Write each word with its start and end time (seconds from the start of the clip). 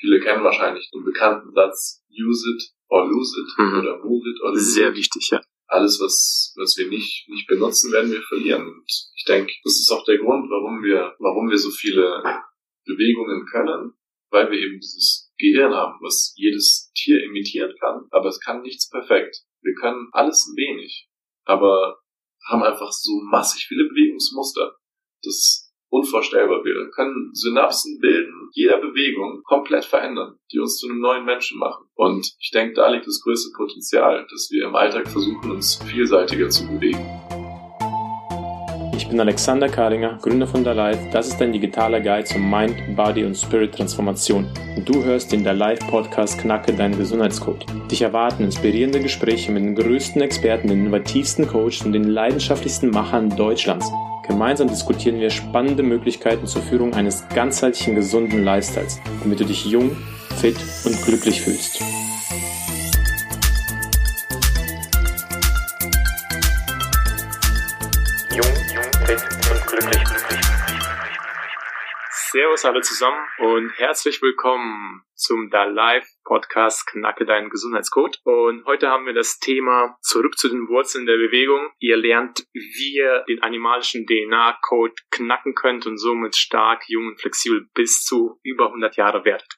viele 0.00 0.20
kennen 0.20 0.42
wahrscheinlich 0.44 0.90
den 0.90 1.04
bekannten 1.04 1.52
Satz, 1.54 2.02
use 2.10 2.44
it 2.54 2.62
or 2.88 3.06
lose 3.06 3.36
it 3.40 3.48
Mhm. 3.58 3.78
oder 3.80 3.98
move 4.04 4.28
it 4.28 4.40
or 4.42 4.50
lose 4.50 4.72
Sehr 4.72 4.90
it. 4.90 4.96
wichtig, 4.96 5.28
ja. 5.30 5.40
Alles, 5.68 6.00
was, 6.00 6.52
was 6.56 6.76
wir 6.78 6.88
nicht, 6.88 7.28
nicht 7.28 7.46
benutzen, 7.46 7.92
werden 7.92 8.10
wir 8.10 8.22
verlieren. 8.22 8.66
Und 8.66 8.84
ich 9.14 9.24
denke, 9.28 9.52
das 9.62 9.74
ist 9.74 9.90
auch 9.92 10.04
der 10.04 10.18
Grund, 10.18 10.50
warum 10.50 10.82
wir, 10.82 11.14
warum 11.20 11.48
wir 11.48 11.58
so 11.58 11.70
viele 11.70 12.22
Bewegungen 12.84 13.46
können, 13.46 13.92
weil 14.30 14.50
wir 14.50 14.58
eben 14.58 14.80
dieses 14.80 15.30
Gehirn 15.38 15.72
haben, 15.72 15.98
was 16.02 16.32
jedes 16.36 16.90
Tier 16.96 17.22
imitieren 17.22 17.72
kann, 17.80 18.06
aber 18.10 18.28
es 18.28 18.40
kann 18.40 18.62
nichts 18.62 18.88
perfekt. 18.90 19.36
Wir 19.62 19.74
können 19.74 20.08
alles 20.12 20.46
ein 20.48 20.56
wenig, 20.56 21.08
aber 21.44 21.98
haben 22.48 22.62
einfach 22.62 22.90
so 22.90 23.20
massig 23.30 23.66
viele 23.68 23.84
Bewegungsmuster. 23.88 24.76
Das 25.22 25.69
unvorstellbar. 25.90 26.64
Wir 26.64 26.90
können 26.90 27.30
Synapsen 27.34 27.98
bilden, 28.00 28.48
jeder 28.52 28.78
Bewegung 28.78 29.42
komplett 29.44 29.84
verändern, 29.84 30.36
die 30.52 30.58
uns 30.58 30.78
zu 30.78 30.88
einem 30.88 31.00
neuen 31.00 31.24
Menschen 31.24 31.58
machen. 31.58 31.86
Und 31.94 32.32
ich 32.38 32.50
denke, 32.50 32.74
da 32.74 32.88
liegt 32.88 33.06
das 33.06 33.20
größte 33.22 33.50
Potenzial, 33.56 34.26
dass 34.30 34.48
wir 34.50 34.64
im 34.66 34.74
Alltag 34.74 35.08
versuchen, 35.08 35.50
uns 35.50 35.80
vielseitiger 35.84 36.48
zu 36.48 36.66
bewegen. 36.66 37.04
Ich 38.96 39.08
bin 39.08 39.18
Alexander 39.18 39.68
Karinger, 39.68 40.18
Gründer 40.22 40.46
von 40.46 40.62
The 40.62 40.70
Life. 40.70 41.00
Das 41.10 41.26
ist 41.26 41.40
dein 41.40 41.52
digitaler 41.52 42.00
Guide 42.00 42.24
zur 42.24 42.40
Mind, 42.40 42.76
Body 42.94 43.24
und 43.24 43.34
Spirit 43.34 43.74
Transformation. 43.74 44.46
Und 44.76 44.88
du 44.88 45.02
hörst 45.02 45.32
den 45.32 45.42
The 45.42 45.50
Life 45.50 45.84
Podcast 45.90 46.38
Knacke 46.38 46.72
deinen 46.72 46.96
Gesundheitscode. 46.96 47.66
Dich 47.90 48.02
erwarten 48.02 48.44
inspirierende 48.44 49.00
Gespräche 49.00 49.50
mit 49.50 49.64
den 49.64 49.74
größten 49.74 50.22
Experten, 50.22 50.68
den 50.68 50.82
innovativsten 50.82 51.48
Coaches 51.48 51.84
und 51.84 51.92
den 51.92 52.04
leidenschaftlichsten 52.04 52.90
Machern 52.90 53.34
Deutschlands. 53.36 53.90
Gemeinsam 54.30 54.68
diskutieren 54.68 55.18
wir 55.18 55.28
spannende 55.28 55.82
Möglichkeiten 55.82 56.46
zur 56.46 56.62
Führung 56.62 56.94
eines 56.94 57.28
ganzheitlichen 57.30 57.96
gesunden 57.96 58.44
Lifestyles, 58.44 59.00
damit 59.20 59.40
du 59.40 59.44
dich 59.44 59.66
jung, 59.66 59.90
fit 60.40 60.56
und 60.84 61.04
glücklich 61.04 61.40
fühlst. 61.40 61.80
Jung, 68.30 68.46
jung, 68.72 68.84
fit 69.04 69.20
und 69.50 69.66
glücklich. 69.66 70.08
Servus 72.30 72.64
alle 72.64 72.82
zusammen 72.82 73.18
und 73.38 73.72
herzlich 73.78 74.22
willkommen 74.22 75.02
zum 75.20 75.50
Da 75.50 75.64
Live 75.64 76.06
Podcast 76.24 76.86
Knacke 76.86 77.26
deinen 77.26 77.50
Gesundheitscode. 77.50 78.18
Und 78.24 78.64
heute 78.64 78.88
haben 78.88 79.06
wir 79.06 79.12
das 79.12 79.38
Thema 79.38 79.96
zurück 80.00 80.38
zu 80.38 80.48
den 80.48 80.66
Wurzeln 80.68 81.06
der 81.06 81.16
Bewegung. 81.16 81.70
Ihr 81.78 81.96
lernt, 81.98 82.46
wie 82.52 82.96
ihr 82.96 83.24
den 83.28 83.42
animalischen 83.42 84.06
DNA-Code 84.06 84.94
knacken 85.10 85.54
könnt 85.54 85.86
und 85.86 85.98
somit 85.98 86.36
stark, 86.36 86.84
jung 86.88 87.08
und 87.08 87.20
flexibel 87.20 87.68
bis 87.74 88.02
zu 88.02 88.40
über 88.42 88.66
100 88.66 88.96
Jahre 88.96 89.24
werdet. 89.24 89.48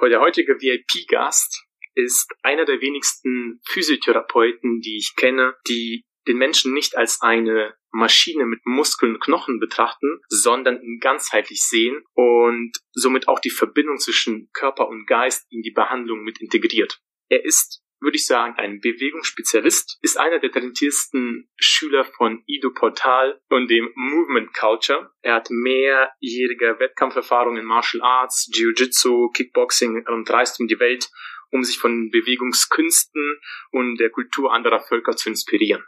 Der 0.00 0.20
heutige 0.20 0.54
VIP-Gast 0.54 1.66
ist 1.94 2.32
einer 2.42 2.64
der 2.64 2.80
wenigsten 2.80 3.60
Physiotherapeuten, 3.66 4.80
die 4.80 4.96
ich 4.96 5.14
kenne, 5.16 5.56
die 5.68 6.04
den 6.26 6.36
Menschen 6.36 6.72
nicht 6.72 6.96
als 6.96 7.20
eine 7.20 7.74
Maschine 7.92 8.46
mit 8.46 8.60
Muskeln 8.64 9.14
und 9.14 9.20
Knochen 9.20 9.58
betrachten, 9.58 10.20
sondern 10.28 10.80
ihn 10.82 11.00
ganzheitlich 11.00 11.62
sehen 11.62 12.02
und 12.14 12.72
somit 12.92 13.28
auch 13.28 13.40
die 13.40 13.50
Verbindung 13.50 13.98
zwischen 13.98 14.48
Körper 14.52 14.88
und 14.88 15.06
Geist 15.06 15.46
in 15.50 15.62
die 15.62 15.72
Behandlung 15.72 16.22
mit 16.22 16.40
integriert. 16.40 17.00
Er 17.28 17.44
ist, 17.44 17.82
würde 18.00 18.16
ich 18.16 18.26
sagen, 18.26 18.54
ein 18.56 18.80
Bewegungsspezialist, 18.80 19.98
ist 20.02 20.18
einer 20.18 20.38
der 20.38 20.52
talentiertesten 20.52 21.48
Schüler 21.56 22.04
von 22.04 22.42
Ido 22.46 22.70
Portal 22.70 23.40
und 23.48 23.68
dem 23.68 23.90
Movement 23.94 24.54
Culture. 24.54 25.12
Er 25.22 25.34
hat 25.34 25.50
mehrjährige 25.50 26.78
Wettkampferfahrung 26.78 27.56
in 27.56 27.64
Martial 27.64 28.02
Arts, 28.02 28.48
Jiu-Jitsu, 28.52 29.30
Kickboxing 29.30 30.06
und 30.06 30.30
reist 30.30 30.60
um 30.60 30.68
die 30.68 30.78
Welt, 30.78 31.10
um 31.50 31.64
sich 31.64 31.78
von 31.78 32.10
Bewegungskünsten 32.10 33.40
und 33.72 33.96
der 33.98 34.10
Kultur 34.10 34.52
anderer 34.52 34.80
Völker 34.80 35.16
zu 35.16 35.28
inspirieren. 35.28 35.84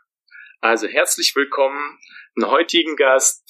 Also 0.62 0.86
herzlich 0.86 1.34
willkommen, 1.34 1.98
den 2.36 2.46
heutigen 2.46 2.94
Gast, 2.94 3.44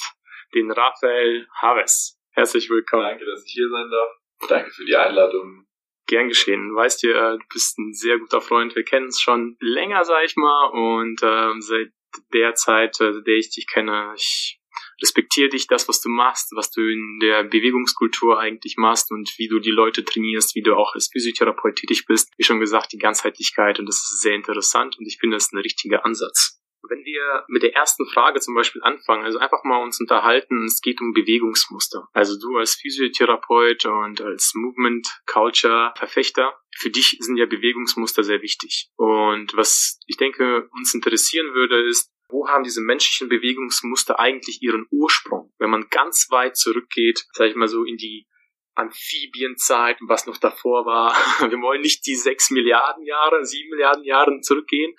den 0.55 0.71
Raphael 0.71 1.47
Haves. 1.61 2.19
Herzlich 2.31 2.71
willkommen. 2.71 3.03
Danke, 3.03 3.27
dass 3.27 3.45
ich 3.45 3.53
hier 3.53 3.69
sein 3.69 3.91
darf. 3.91 4.49
Danke 4.49 4.71
für 4.71 4.87
die 4.87 4.97
Einladung. 4.97 5.67
Gern 6.07 6.29
geschehen. 6.29 6.75
Weißt 6.75 7.03
du, 7.03 7.09
äh, 7.09 7.37
du 7.37 7.45
bist 7.53 7.79
ein 7.79 7.93
sehr 7.93 8.19
guter 8.19 8.41
Freund. 8.41 8.75
Wir 8.75 8.85
kennen 8.85 9.07
uns 9.07 9.21
schon 9.21 9.59
länger, 9.61 10.07
sag 10.07 10.25
ich 10.25 10.37
mal. 10.37 10.69
Und 10.69 11.21
ähm, 11.23 11.61
seit 11.61 11.93
der 12.33 12.55
Zeit, 12.55 12.99
äh, 13.03 13.23
der 13.23 13.37
ich 13.37 13.51
dich 13.51 13.67
kenne, 13.71 14.15
ich 14.17 14.59
respektiere 15.03 15.51
dich, 15.51 15.67
das, 15.67 15.91
was 15.91 16.01
du 16.01 16.09
machst, 16.09 16.53
was 16.57 16.71
du 16.71 16.81
in 16.81 17.19
der 17.21 17.45
Bewegungskultur 17.45 18.41
eigentlich 18.41 18.77
machst 18.79 19.11
und 19.11 19.31
wie 19.37 19.49
du 19.49 19.59
die 19.59 19.71
Leute 19.71 20.03
trainierst, 20.03 20.55
wie 20.55 20.63
du 20.63 20.77
auch 20.77 20.95
als 20.95 21.11
Physiotherapeut 21.13 21.77
tätig 21.77 22.07
bist. 22.07 22.33
Wie 22.39 22.45
schon 22.45 22.59
gesagt, 22.59 22.91
die 22.95 22.99
Ganzheitlichkeit 22.99 23.79
und 23.79 23.85
das 23.85 23.97
ist 23.97 24.23
sehr 24.23 24.35
interessant 24.35 24.97
und 24.99 25.07
ich 25.07 25.19
finde, 25.19 25.37
das 25.37 25.45
ist 25.45 25.53
ein 25.53 25.59
richtiger 25.59 26.07
Ansatz. 26.07 26.62
Wenn 26.89 27.05
wir 27.05 27.45
mit 27.49 27.63
der 27.63 27.75
ersten 27.75 28.07
Frage 28.07 28.41
zum 28.41 28.55
Beispiel 28.55 28.83
anfangen, 28.83 29.25
also 29.25 29.39
einfach 29.39 29.65
mal 29.65 29.83
uns 29.83 30.01
unterhalten, 30.01 30.65
es 30.65 30.81
geht 30.81 31.01
um 31.01 31.13
Bewegungsmuster. 31.13 32.09
Also 32.13 32.39
du 32.39 32.59
als 32.59 32.75
Physiotherapeut 32.75 33.85
und 33.87 34.21
als 34.21 34.53
Movement 34.55 35.09
Culture 35.27 35.93
Verfechter, 35.97 36.55
für 36.77 36.91
dich 36.91 37.17
sind 37.21 37.37
ja 37.37 37.47
Bewegungsmuster 37.47 38.25
sehr 38.25 38.43
wichtig. 38.43 38.91
Und 38.97 39.57
was 39.57 39.99
ich 40.07 40.17
denke 40.17 40.69
uns 40.73 40.95
interessieren 40.95 41.55
würde, 41.55 41.87
ist, 41.89 42.11
wo 42.29 42.49
haben 42.49 42.65
diese 42.65 42.81
menschlichen 42.81 43.29
Bewegungsmuster 43.29 44.19
eigentlich 44.19 44.63
ihren 44.63 44.87
Ursprung? 44.91 45.53
Wenn 45.59 45.71
man 45.71 45.89
ganz 45.91 46.29
weit 46.31 46.57
zurückgeht, 46.57 47.27
sage 47.33 47.51
ich 47.51 47.57
mal 47.57 47.69
so 47.69 47.85
in 47.85 47.99
die 47.99 48.27
Amphibienzeit 48.75 50.01
und 50.01 50.09
was 50.09 50.27
noch 50.27 50.39
davor 50.39 50.87
war. 50.87 51.13
Wir 51.51 51.61
wollen 51.61 51.83
nicht 51.83 52.07
die 52.07 52.15
sechs 52.15 52.51
Milliarden 52.51 53.05
Jahre, 53.05 53.45
sieben 53.45 53.71
Milliarden 53.71 54.05
Jahre 54.05 54.41
zurückgehen, 54.41 54.95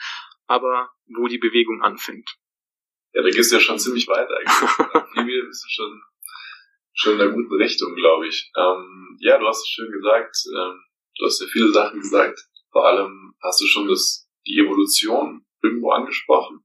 aber 0.54 0.92
wo 1.08 1.28
die 1.28 1.40
Bewegung 1.40 1.82
anfängt. 1.82 2.30
Ja, 3.14 3.24
da 3.24 3.30
gehst 3.30 3.52
du 3.52 3.56
ja 3.56 3.62
schon 3.62 3.80
ziemlich 3.80 4.08
weit 4.08 4.30
eigentlich. 4.30 4.70
Amphibie 4.94 5.42
bist 5.48 5.66
du 5.66 5.70
schon, 5.70 6.02
schon 6.94 7.14
in 7.16 7.22
einer 7.22 7.32
guten 7.32 7.56
Richtung, 7.56 7.96
glaube 7.96 8.28
ich. 8.28 8.52
Ähm, 8.56 9.18
ja, 9.20 9.40
du 9.40 9.48
hast 9.48 9.64
es 9.64 9.70
schön 9.70 9.92
gesagt. 9.92 10.36
Ähm, 10.56 10.80
du 11.18 11.26
hast 11.26 11.42
ja 11.42 11.48
viele 11.48 11.72
Sachen 11.72 12.00
gesagt. 12.00 12.40
Vor 12.72 12.86
allem 12.86 13.34
hast 13.42 13.62
du 13.62 13.66
schon 13.66 13.88
das, 13.88 14.30
die 14.46 14.60
Evolution 14.60 15.44
irgendwo 15.64 15.90
angesprochen. 15.90 16.64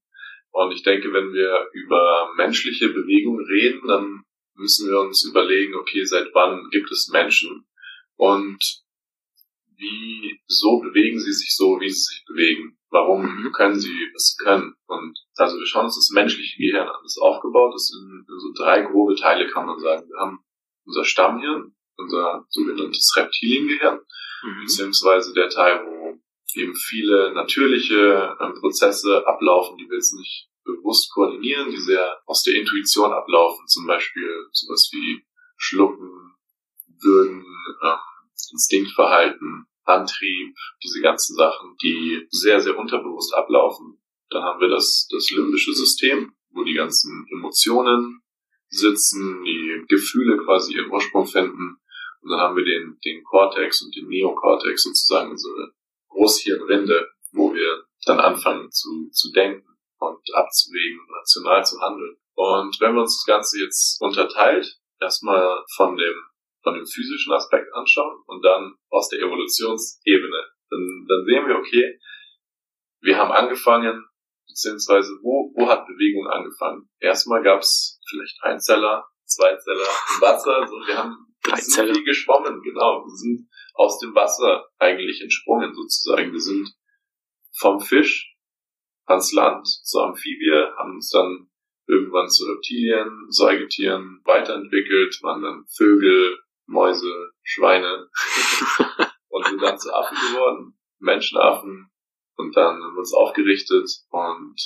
Und 0.51 0.73
ich 0.73 0.83
denke, 0.83 1.13
wenn 1.13 1.33
wir 1.33 1.69
über 1.73 2.33
menschliche 2.37 2.91
Bewegung 2.91 3.41
reden, 3.41 3.87
dann 3.87 4.25
müssen 4.55 4.91
wir 4.91 5.01
uns 5.01 5.25
überlegen, 5.25 5.75
okay, 5.77 6.05
seit 6.05 6.29
wann 6.35 6.69
gibt 6.71 6.91
es 6.91 7.09
Menschen 7.09 7.67
und 8.17 8.83
wie 9.77 10.41
so 10.47 10.81
bewegen 10.81 11.21
sie 11.21 11.33
sich 11.33 11.55
so, 11.55 11.81
wie 11.81 11.89
sie 11.89 12.01
sich 12.01 12.25
bewegen. 12.27 12.78
Warum 12.91 13.53
können 13.53 13.79
sie, 13.79 13.95
was 14.15 14.29
sie 14.29 14.45
können? 14.45 14.75
Und 14.87 15.19
also 15.37 15.59
wir 15.59 15.67
schauen 15.67 15.85
uns 15.85 15.97
das 15.97 16.11
menschliche 16.15 16.57
Gehirn 16.57 16.89
an. 16.89 17.03
Das 17.03 17.19
aufgebaut 17.19 17.75
ist 17.75 17.95
in, 17.95 18.25
in 18.27 18.39
so 18.39 18.53
drei 18.55 18.83
grobe 18.83 19.15
Teile, 19.15 19.47
kann 19.49 19.67
man 19.67 19.79
sagen. 19.79 20.09
Wir 20.09 20.19
haben 20.19 20.39
unser 20.87 21.05
Stammhirn, 21.05 21.75
unser 21.97 22.47
sogenanntes 22.49 23.13
Reptiliengehirn, 23.17 24.01
Mhm. 24.43 24.61
beziehungsweise 24.61 25.33
der 25.35 25.49
Teil, 25.49 25.85
wo 25.85 26.19
eben 26.55 26.75
viele 26.75 27.33
natürliche 27.35 28.37
ähm, 28.41 28.55
Prozesse 28.61 29.27
ablaufen, 29.27 29.77
die 29.77 29.89
wir 29.89 29.97
jetzt 29.97 30.15
nicht 30.15 30.49
bewusst 30.65 31.11
koordinieren, 31.13 31.71
die 31.71 31.81
sehr 31.81 32.21
aus 32.27 32.43
der 32.43 32.55
Intuition 32.55 33.13
ablaufen, 33.13 33.67
zum 33.67 33.87
Beispiel 33.87 34.29
sowas 34.53 34.89
wie 34.93 35.25
Schlucken, 35.57 36.35
Würgen, 37.03 37.45
ähm, 37.83 37.99
Instinktverhalten, 38.53 39.67
Antrieb, 39.89 40.55
diese 40.83 41.01
ganzen 41.01 41.35
Sachen, 41.37 41.77
die 41.83 42.27
sehr, 42.31 42.61
sehr 42.61 42.79
unterbewusst 42.79 43.35
ablaufen. 43.35 44.01
Dann 44.31 44.43
haben 44.43 44.61
wir 44.61 44.69
das, 44.69 45.09
das 45.11 45.31
limbische 45.31 45.73
System, 45.73 46.35
wo 46.51 46.63
die 46.65 46.75
ganzen 46.75 47.27
Emotionen 47.31 48.23
sitzen, 48.69 49.43
die 49.45 49.85
Gefühle 49.89 50.39
quasi 50.45 50.75
ihren 50.75 50.91
Ursprung 50.91 51.27
finden. 51.27 51.79
Und 52.21 52.31
dann 52.31 52.41
haben 52.41 52.57
wir 52.57 52.65
den, 52.65 52.99
den 53.05 53.25
Cortex 53.25 53.83
und 53.83 53.95
den 53.97 54.09
Neokortex 54.09 54.83
sozusagen, 54.83 55.31
unsere 55.31 55.73
Großhirnrinde, 56.09 57.09
wo 57.33 57.55
wir 57.55 57.85
dann 58.05 58.21
anfangen 58.21 58.71
zu, 58.71 59.09
zu 59.13 59.33
denken 59.33 59.67
und 59.99 60.35
abzuwägen, 60.35 61.01
rational 61.11 61.65
zu 61.65 61.81
handeln. 61.81 62.17
Und 62.35 62.81
wenn 62.81 62.95
wir 62.95 63.03
uns 63.03 63.19
das 63.19 63.27
Ganze 63.27 63.61
jetzt 63.61 64.01
unterteilt, 64.01 64.79
erstmal 65.01 65.65
von 65.75 65.97
dem, 65.97 66.17
von 66.63 66.75
dem 66.75 66.87
physischen 66.87 67.33
Aspekt 67.33 67.73
anschauen 67.73 68.23
und 68.27 68.45
dann 68.45 68.75
aus 68.91 69.09
der 69.09 69.21
Evolutionsebene, 69.21 70.45
dann, 70.71 71.07
dann 71.09 71.25
sehen 71.25 71.47
wir, 71.47 71.57
okay, 71.57 71.99
wir 73.01 73.17
haben 73.17 73.33
angefangen, 73.33 74.05
beziehungsweise 74.47 75.13
wo, 75.23 75.53
wo 75.55 75.69
hat 75.69 75.87
Bewegung 75.87 76.27
angefangen? 76.27 76.89
Erstmal 76.99 77.43
gab 77.43 77.61
es 77.61 78.01
vielleicht 78.09 78.43
Einzeller, 78.43 79.07
Zweizeller 79.25 79.89
im 80.15 80.21
Wasser, 80.21 80.67
so 80.67 80.75
wir 80.87 80.97
haben 80.97 81.29
wir 81.45 81.57
sind 81.57 82.05
geschwommen, 82.05 82.61
genau. 82.63 83.05
Wir 83.07 83.17
sind 83.17 83.49
aus 83.75 83.99
dem 84.01 84.15
Wasser 84.15 84.67
eigentlich 84.79 85.21
entsprungen 85.23 85.73
sozusagen. 85.73 86.33
Wir 86.33 86.41
sind 86.41 86.69
vom 87.57 87.81
Fisch 87.81 88.37
ans 89.07 89.33
Land 89.33 89.67
zur 89.67 90.05
Amphibie, 90.05 90.53
haben 90.77 90.97
uns 90.97 91.11
dann 91.11 91.49
irgendwann 91.87 92.29
zu 92.29 92.45
Reptilien, 92.45 93.27
Säugetieren 93.31 94.21
weiterentwickelt, 94.25 95.19
waren 95.23 95.43
dann 95.43 95.65
Vögel, 95.75 96.39
Mäuse, 96.69 97.33
Schweine 97.43 98.09
und 99.29 99.47
sind 99.47 99.63
dann 99.63 99.79
zu 99.79 99.93
Affen 99.93 100.17
geworden, 100.17 100.79
Menschenaffen 100.99 101.91
und 102.37 102.57
dann 102.57 102.83
haben 102.83 102.95
wir 102.95 103.01
uns 103.01 103.15
aufgerichtet 103.15 103.89
und 104.11 104.57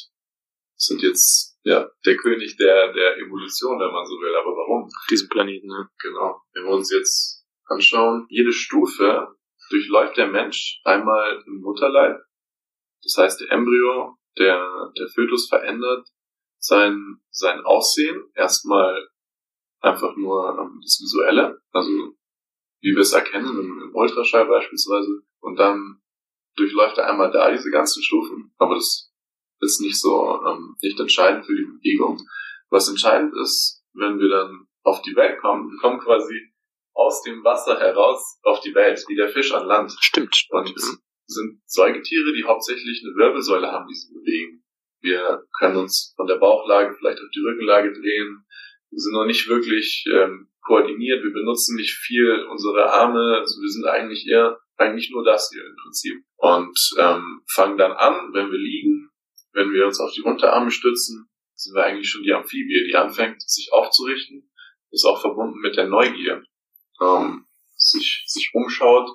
sind 0.77 1.03
jetzt 1.03 1.59
ja 1.65 1.89
der 2.05 2.17
König 2.17 2.57
der 2.57 2.93
der 2.93 3.17
Evolution, 3.19 3.79
wenn 3.79 3.93
man 3.93 4.05
so 4.05 4.15
will. 4.15 4.35
Aber 4.37 4.51
warum? 4.51 4.85
Auf 4.85 5.07
diesem 5.11 5.29
Planeten, 5.29 5.69
ne? 5.69 5.89
Genau. 6.01 6.43
Wenn 6.53 6.65
wir 6.65 6.73
uns 6.73 6.93
jetzt 6.93 7.47
anschauen, 7.67 8.27
jede 8.29 8.53
Stufe 8.53 9.37
durchläuft 9.71 10.17
der 10.17 10.29
Mensch 10.29 10.81
einmal 10.85 11.43
im 11.47 11.61
Mutterleib. 11.61 12.21
Das 13.03 13.17
heißt, 13.17 13.41
der 13.41 13.51
Embryo, 13.51 14.17
der, 14.39 14.93
der 14.99 15.09
Fötus 15.09 15.49
verändert 15.49 16.07
sein, 16.59 17.21
sein 17.31 17.65
Aussehen. 17.65 18.31
Erstmal 18.35 19.09
einfach 19.83 20.17
nur 20.17 20.59
ähm, 20.59 20.81
das 20.83 20.99
Visuelle, 21.01 21.61
also 21.73 21.91
wie 22.81 22.95
wir 22.95 23.01
es 23.01 23.13
erkennen 23.13 23.59
im, 23.59 23.83
im 23.83 23.95
Ultraschall 23.95 24.47
beispielsweise. 24.47 25.23
Und 25.41 25.59
dann 25.59 26.01
durchläuft 26.57 26.99
er 26.99 27.11
einmal 27.11 27.31
da 27.31 27.51
diese 27.51 27.71
ganzen 27.71 28.03
Stufen. 28.03 28.53
Aber 28.59 28.75
das 28.75 29.13
ist 29.61 29.81
nicht 29.81 30.01
so, 30.01 30.41
ähm, 30.47 30.77
nicht 30.83 30.99
entscheidend 30.99 31.47
für 31.47 31.55
die 31.55 31.65
Bewegung. 31.65 32.21
Was 32.71 32.89
entscheidend 32.89 33.35
ist, 33.37 33.85
wenn 33.95 34.19
wir 34.19 34.29
dann 34.29 34.67
auf 34.83 35.03
die 35.03 35.15
Welt 35.15 35.41
kommen, 35.41 35.71
wir 35.71 35.79
kommen 35.79 36.01
quasi 36.01 36.53
aus 36.95 37.23
dem 37.23 37.43
Wasser 37.45 37.79
heraus 37.79 38.39
auf 38.43 38.61
die 38.61 38.75
Welt, 38.75 39.03
wie 39.09 39.17
der 39.17 39.29
Fisch 39.29 39.53
an 39.53 39.67
Land. 39.67 39.95
Stimmt. 40.01 40.47
Und 40.51 40.77
es 40.77 40.99
sind 41.27 41.63
Säugetiere, 41.67 42.33
die 42.33 42.45
hauptsächlich 42.45 43.03
eine 43.05 43.15
Wirbelsäule 43.15 43.71
haben, 43.71 43.87
die 43.89 43.95
sie 43.95 44.13
bewegen. 44.13 44.65
Wir 45.01 45.45
können 45.59 45.77
uns 45.77 46.13
von 46.17 46.27
der 46.27 46.37
Bauchlage 46.37 46.95
vielleicht 46.97 47.19
auf 47.19 47.31
die 47.35 47.41
Rückenlage 47.41 47.93
drehen. 47.93 48.45
Sind 48.95 49.15
noch 49.15 49.25
nicht 49.25 49.49
wirklich 49.49 50.05
ähm, 50.13 50.49
koordiniert. 50.61 51.23
Wir 51.23 51.33
benutzen 51.33 51.77
nicht 51.77 51.95
viel 51.95 52.47
unsere 52.51 52.93
Arme. 52.93 53.39
Also 53.39 53.61
wir 53.61 53.69
sind 53.69 53.87
eigentlich 53.87 54.27
eher 54.29 54.59
eigentlich 54.77 55.11
nur 55.11 55.25
das 55.25 55.51
hier 55.53 55.65
im 55.65 55.77
Prinzip. 55.83 56.25
Und 56.37 56.79
ähm, 56.99 57.43
fangen 57.53 57.79
dann 57.79 57.93
an, 57.93 58.33
wenn 58.33 58.51
wir 58.51 58.59
liegen, 58.59 59.11
wenn 59.53 59.73
wir 59.73 59.87
uns 59.87 60.01
auf 60.01 60.13
die 60.13 60.23
Unterarme 60.23 60.71
stützen, 60.71 61.29
sind 61.55 61.75
wir 61.75 61.85
eigentlich 61.85 62.09
schon 62.09 62.23
die 62.23 62.33
Amphibie, 62.33 62.87
die 62.89 62.97
anfängt, 62.97 63.43
sich 63.43 63.73
aufzurichten. 63.73 64.51
Ist 64.91 65.05
auch 65.05 65.21
verbunden 65.21 65.61
mit 65.61 65.77
der 65.77 65.89
Neugier. 65.89 66.43
Ähm, 67.01 67.47
sich, 67.77 68.25
sich 68.27 68.51
umschaut, 68.53 69.09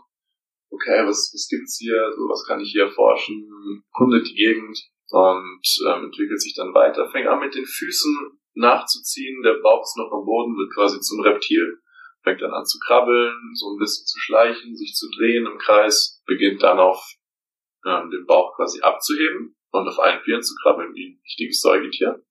okay, 0.69 1.05
was, 1.05 1.31
was 1.33 1.47
gibt's 1.49 1.77
hier, 1.77 2.11
so 2.15 2.23
was 2.29 2.45
kann 2.45 2.59
ich 2.59 2.71
hier 2.71 2.85
erforschen, 2.85 3.83
kundet 3.91 4.27
die 4.27 4.35
Gegend 4.35 4.77
und 5.09 5.61
ähm, 5.87 6.05
entwickelt 6.05 6.41
sich 6.41 6.53
dann 6.55 6.73
weiter, 6.73 7.09
fängt 7.09 7.27
an 7.27 7.39
mit 7.39 7.55
den 7.55 7.65
Füßen 7.65 8.39
nachzuziehen, 8.57 9.41
der 9.43 9.61
Bauch 9.61 9.83
ist 9.83 9.97
noch 9.97 10.11
am 10.11 10.25
Boden, 10.25 10.57
wird 10.57 10.73
quasi 10.73 10.99
zum 10.99 11.21
Reptil, 11.21 11.79
fängt 12.23 12.41
dann 12.41 12.53
an 12.53 12.65
zu 12.65 12.79
krabbeln, 12.79 13.35
so 13.55 13.71
ein 13.71 13.79
bisschen 13.79 14.05
zu 14.05 14.19
schleichen, 14.19 14.75
sich 14.75 14.93
zu 14.93 15.07
drehen 15.17 15.45
im 15.45 15.57
Kreis, 15.57 16.21
beginnt 16.25 16.61
dann 16.63 16.79
auf 16.79 17.01
ähm, 17.85 18.09
den 18.11 18.25
Bauch 18.25 18.55
quasi 18.55 18.81
abzuheben 18.81 19.55
und 19.71 19.87
auf 19.87 19.99
allen 19.99 20.21
Vieren 20.23 20.43
zu 20.43 20.55
krabbeln 20.61 20.93
wie 20.93 21.07
ein 21.07 21.21
richtiges 21.23 21.61
Säugetier. 21.61 22.23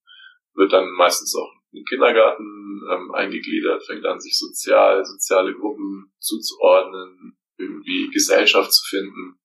Wird 0.55 0.73
dann 0.73 0.91
meistens 0.93 1.35
auch 1.37 1.53
den 1.73 1.85
Kindergarten 1.85 2.83
ähm, 2.91 3.11
eingegliedert, 3.13 3.85
fängt 3.85 4.05
an, 4.07 4.21
sich 4.21 4.39
sozial, 4.39 5.05
soziale 5.05 5.55
Gruppen 5.55 6.13
zuzuordnen, 6.19 7.39
irgendwie 7.59 8.11
Gesellschaft 8.11 8.73
zu 8.73 8.85
finden. 8.89 9.39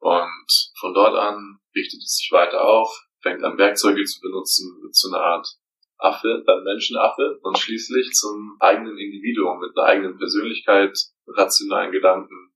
Und 0.00 0.72
von 0.78 0.94
dort 0.94 1.16
an 1.16 1.58
richtet 1.74 2.00
es 2.00 2.16
sich 2.16 2.30
weiter 2.32 2.62
auf, 2.62 3.06
fängt 3.22 3.42
an 3.42 3.58
Werkzeuge 3.58 4.04
zu 4.04 4.20
benutzen, 4.20 4.80
wird 4.82 4.94
zu 4.94 5.08
einer 5.08 5.22
Art 5.22 5.48
Affe, 5.98 6.42
dann 6.46 6.64
Menschenaffe 6.64 7.38
und 7.42 7.58
schließlich 7.58 8.12
zum 8.12 8.56
eigenen 8.60 8.96
Individuum 8.98 9.60
mit 9.60 9.76
einer 9.76 9.86
eigenen 9.86 10.18
Persönlichkeit, 10.18 10.96
rationalen 11.26 11.92
Gedanken 11.92 12.52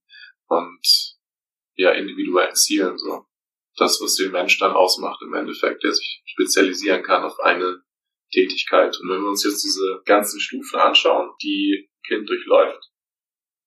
und 0.47 1.17
ja, 1.75 1.91
individuellen 1.91 2.55
Zielen, 2.55 2.97
so. 2.97 3.25
Das, 3.75 3.99
was 4.01 4.15
den 4.15 4.31
Mensch 4.31 4.59
dann 4.59 4.73
ausmacht 4.73 5.21
im 5.23 5.33
Endeffekt, 5.33 5.83
der 5.83 5.93
sich 5.93 6.21
spezialisieren 6.25 7.01
kann 7.01 7.23
auf 7.23 7.39
eine 7.39 7.81
Tätigkeit. 8.31 8.95
Und 8.99 9.09
wenn 9.09 9.21
wir 9.21 9.29
uns 9.29 9.43
jetzt 9.43 9.63
diese 9.63 10.01
ganzen 10.05 10.39
Stufen 10.39 10.79
anschauen, 10.79 11.31
die 11.41 11.89
Kind 12.05 12.29
durchläuft, 12.29 12.91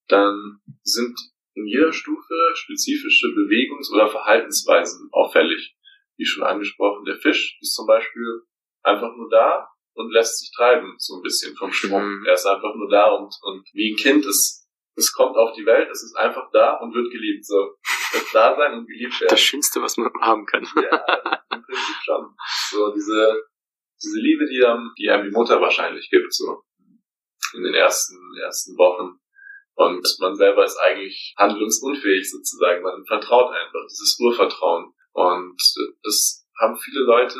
dann 0.08 0.60
sind 0.82 1.18
in 1.54 1.66
jeder 1.66 1.92
Stufe 1.92 2.34
spezifische 2.54 3.28
Bewegungs- 3.28 3.90
oder 3.92 4.08
Verhaltensweisen 4.08 5.08
auffällig. 5.10 5.74
Wie 6.16 6.24
schon 6.24 6.44
angesprochen, 6.44 7.04
der 7.04 7.18
Fisch 7.18 7.58
ist 7.60 7.74
zum 7.74 7.86
Beispiel 7.86 8.42
einfach 8.86 9.14
nur 9.16 9.28
da 9.30 9.68
und 9.94 10.12
lässt 10.12 10.38
sich 10.38 10.50
treiben, 10.54 10.94
so 10.98 11.16
ein 11.16 11.22
bisschen 11.22 11.56
vom 11.56 11.72
Schwung. 11.72 12.04
Mhm. 12.04 12.26
Er 12.26 12.34
ist 12.34 12.46
einfach 12.46 12.74
nur 12.74 12.88
da 12.88 13.10
und, 13.14 13.34
und 13.42 13.66
wie 13.72 13.92
ein 13.92 13.96
Kind 13.96 14.24
ist, 14.26 14.66
es 14.94 15.12
kommt 15.12 15.36
auf 15.36 15.52
die 15.52 15.66
Welt, 15.66 15.88
es 15.90 16.02
ist 16.02 16.16
einfach 16.16 16.48
da 16.52 16.76
und 16.78 16.94
wird 16.94 17.10
geliebt. 17.10 17.44
So, 17.44 17.76
das 18.12 18.32
Dasein 18.32 18.78
und 18.78 18.86
geliebt 18.86 19.20
werden. 19.20 19.30
Das 19.30 19.40
Schönste, 19.40 19.82
was 19.82 19.96
man 19.96 20.10
haben 20.20 20.46
kann. 20.46 20.66
Ja, 20.76 21.42
im 21.52 21.62
Prinzip 21.62 21.96
schon. 22.02 22.34
So, 22.70 22.92
diese, 22.94 23.42
diese 24.02 24.20
Liebe, 24.20 24.46
die 24.46 24.64
einem, 24.64 24.92
die 24.98 25.10
einem 25.10 25.24
die 25.24 25.36
Mutter 25.36 25.60
wahrscheinlich 25.60 26.08
gibt, 26.10 26.32
so, 26.32 26.62
in 27.54 27.62
den 27.62 27.74
ersten, 27.74 28.16
ersten 28.42 28.76
Wochen. 28.78 29.18
Und 29.74 30.06
man 30.20 30.34
selber 30.34 30.64
ist 30.64 30.78
eigentlich 30.78 31.34
handlungsunfähig 31.36 32.30
sozusagen. 32.30 32.82
Man 32.82 33.04
vertraut 33.04 33.52
einfach, 33.52 33.86
dieses 33.90 34.16
Urvertrauen. 34.18 34.94
Und 35.12 35.60
das 36.02 36.46
haben 36.58 36.78
viele 36.78 37.00
Leute, 37.00 37.38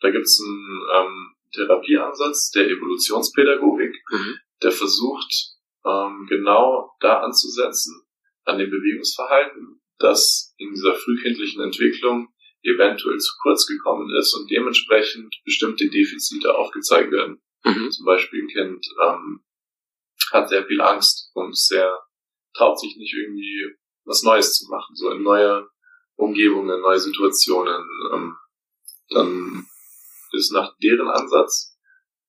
da 0.00 0.10
gibt 0.10 0.26
es 0.26 0.40
einen 0.40 0.82
ähm, 0.96 1.34
Therapieansatz 1.54 2.50
der 2.50 2.68
Evolutionspädagogik, 2.68 3.94
mhm. 4.10 4.38
der 4.62 4.72
versucht, 4.72 5.54
ähm, 5.86 6.26
genau 6.28 6.90
da 7.00 7.20
anzusetzen, 7.20 8.02
an 8.44 8.58
dem 8.58 8.70
Bewegungsverhalten, 8.70 9.80
das 9.98 10.54
in 10.58 10.72
dieser 10.72 10.94
frühkindlichen 10.94 11.62
Entwicklung 11.62 12.28
eventuell 12.62 13.18
zu 13.18 13.32
kurz 13.42 13.66
gekommen 13.66 14.10
ist 14.18 14.34
und 14.34 14.50
dementsprechend 14.50 15.34
bestimmte 15.44 15.88
Defizite 15.88 16.56
aufgezeigt 16.56 17.12
werden. 17.12 17.40
Mhm. 17.64 17.90
Zum 17.90 18.06
Beispiel 18.06 18.42
ein 18.42 18.48
Kind 18.48 18.86
ähm, 19.02 19.44
hat 20.32 20.48
sehr 20.48 20.64
viel 20.64 20.80
Angst 20.80 21.30
und 21.34 21.56
sehr 21.56 22.00
traut 22.54 22.78
sich 22.80 22.96
nicht 22.96 23.14
irgendwie 23.14 23.76
was 24.04 24.22
Neues 24.22 24.54
zu 24.54 24.70
machen, 24.70 24.94
so 24.94 25.10
in 25.10 25.22
neue 25.22 25.68
Umgebungen, 26.16 26.80
neue 26.80 26.98
Situationen. 26.98 27.86
Ähm, 28.12 28.36
dann 29.10 29.66
ist 30.44 30.52
nach 30.52 30.74
deren 30.82 31.08
Ansatz 31.08 31.76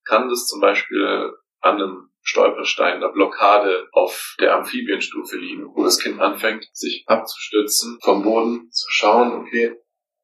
kann 0.06 0.30
das 0.30 0.48
zum 0.48 0.62
Beispiel 0.62 1.34
an 1.62 1.76
einem 1.76 2.10
Stolperstein, 2.22 2.96
einer 2.96 3.12
Blockade 3.12 3.88
auf 3.92 4.36
der 4.40 4.56
Amphibienstufe 4.56 5.38
liegen, 5.38 5.76
wo 5.76 5.84
das 5.84 6.00
Kind 6.00 6.20
anfängt, 6.20 6.68
sich 6.74 7.04
abzustützen, 7.08 8.00
vom 8.02 8.24
Boden 8.24 8.70
zu 8.72 8.88
schauen, 8.90 9.34
okay, 9.34 9.76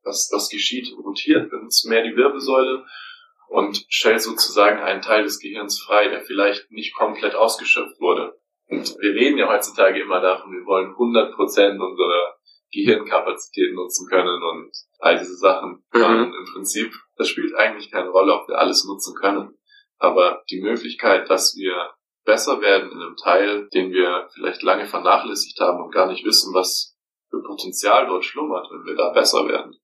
was, 0.03 0.29
was 0.33 0.49
geschieht, 0.49 0.91
rotiert 0.97 1.51
mehr 1.85 2.03
die 2.03 2.15
Wirbelsäule 2.15 2.85
und 3.49 3.85
stellt 3.89 4.21
sozusagen 4.21 4.79
einen 4.79 5.01
Teil 5.01 5.23
des 5.23 5.39
Gehirns 5.39 5.79
frei, 5.81 6.07
der 6.07 6.21
vielleicht 6.21 6.71
nicht 6.71 6.95
komplett 6.95 7.35
ausgeschöpft 7.35 7.99
wurde. 7.99 8.39
Und 8.67 8.95
wir 8.99 9.13
reden 9.13 9.37
ja 9.37 9.49
heutzutage 9.49 10.01
immer 10.01 10.21
davon, 10.21 10.51
wir 10.53 10.65
wollen 10.65 10.93
100% 10.95 11.77
unserer 11.77 12.35
Gehirnkapazität 12.71 13.73
nutzen 13.73 14.07
können 14.07 14.41
und 14.41 14.71
all 14.99 15.19
diese 15.19 15.35
Sachen. 15.35 15.83
Mhm. 15.93 16.33
Im 16.33 16.45
Prinzip, 16.53 16.93
das 17.21 17.29
spielt 17.29 17.53
eigentlich 17.53 17.91
keine 17.91 18.09
Rolle, 18.09 18.33
ob 18.33 18.47
wir 18.47 18.57
alles 18.57 18.83
nutzen 18.83 19.13
können. 19.13 19.55
Aber 19.99 20.41
die 20.49 20.59
Möglichkeit, 20.59 21.29
dass 21.29 21.55
wir 21.55 21.93
besser 22.25 22.61
werden 22.61 22.91
in 22.91 22.99
einem 22.99 23.15
Teil, 23.15 23.69
den 23.69 23.91
wir 23.91 24.27
vielleicht 24.33 24.63
lange 24.63 24.87
vernachlässigt 24.87 25.59
haben 25.59 25.83
und 25.83 25.93
gar 25.93 26.07
nicht 26.07 26.25
wissen, 26.25 26.51
was 26.55 26.97
für 27.29 27.43
Potenzial 27.43 28.07
dort 28.07 28.25
schlummert, 28.25 28.67
wenn 28.71 28.85
wir 28.85 28.95
da 28.95 29.11
besser 29.11 29.47
werden, 29.47 29.77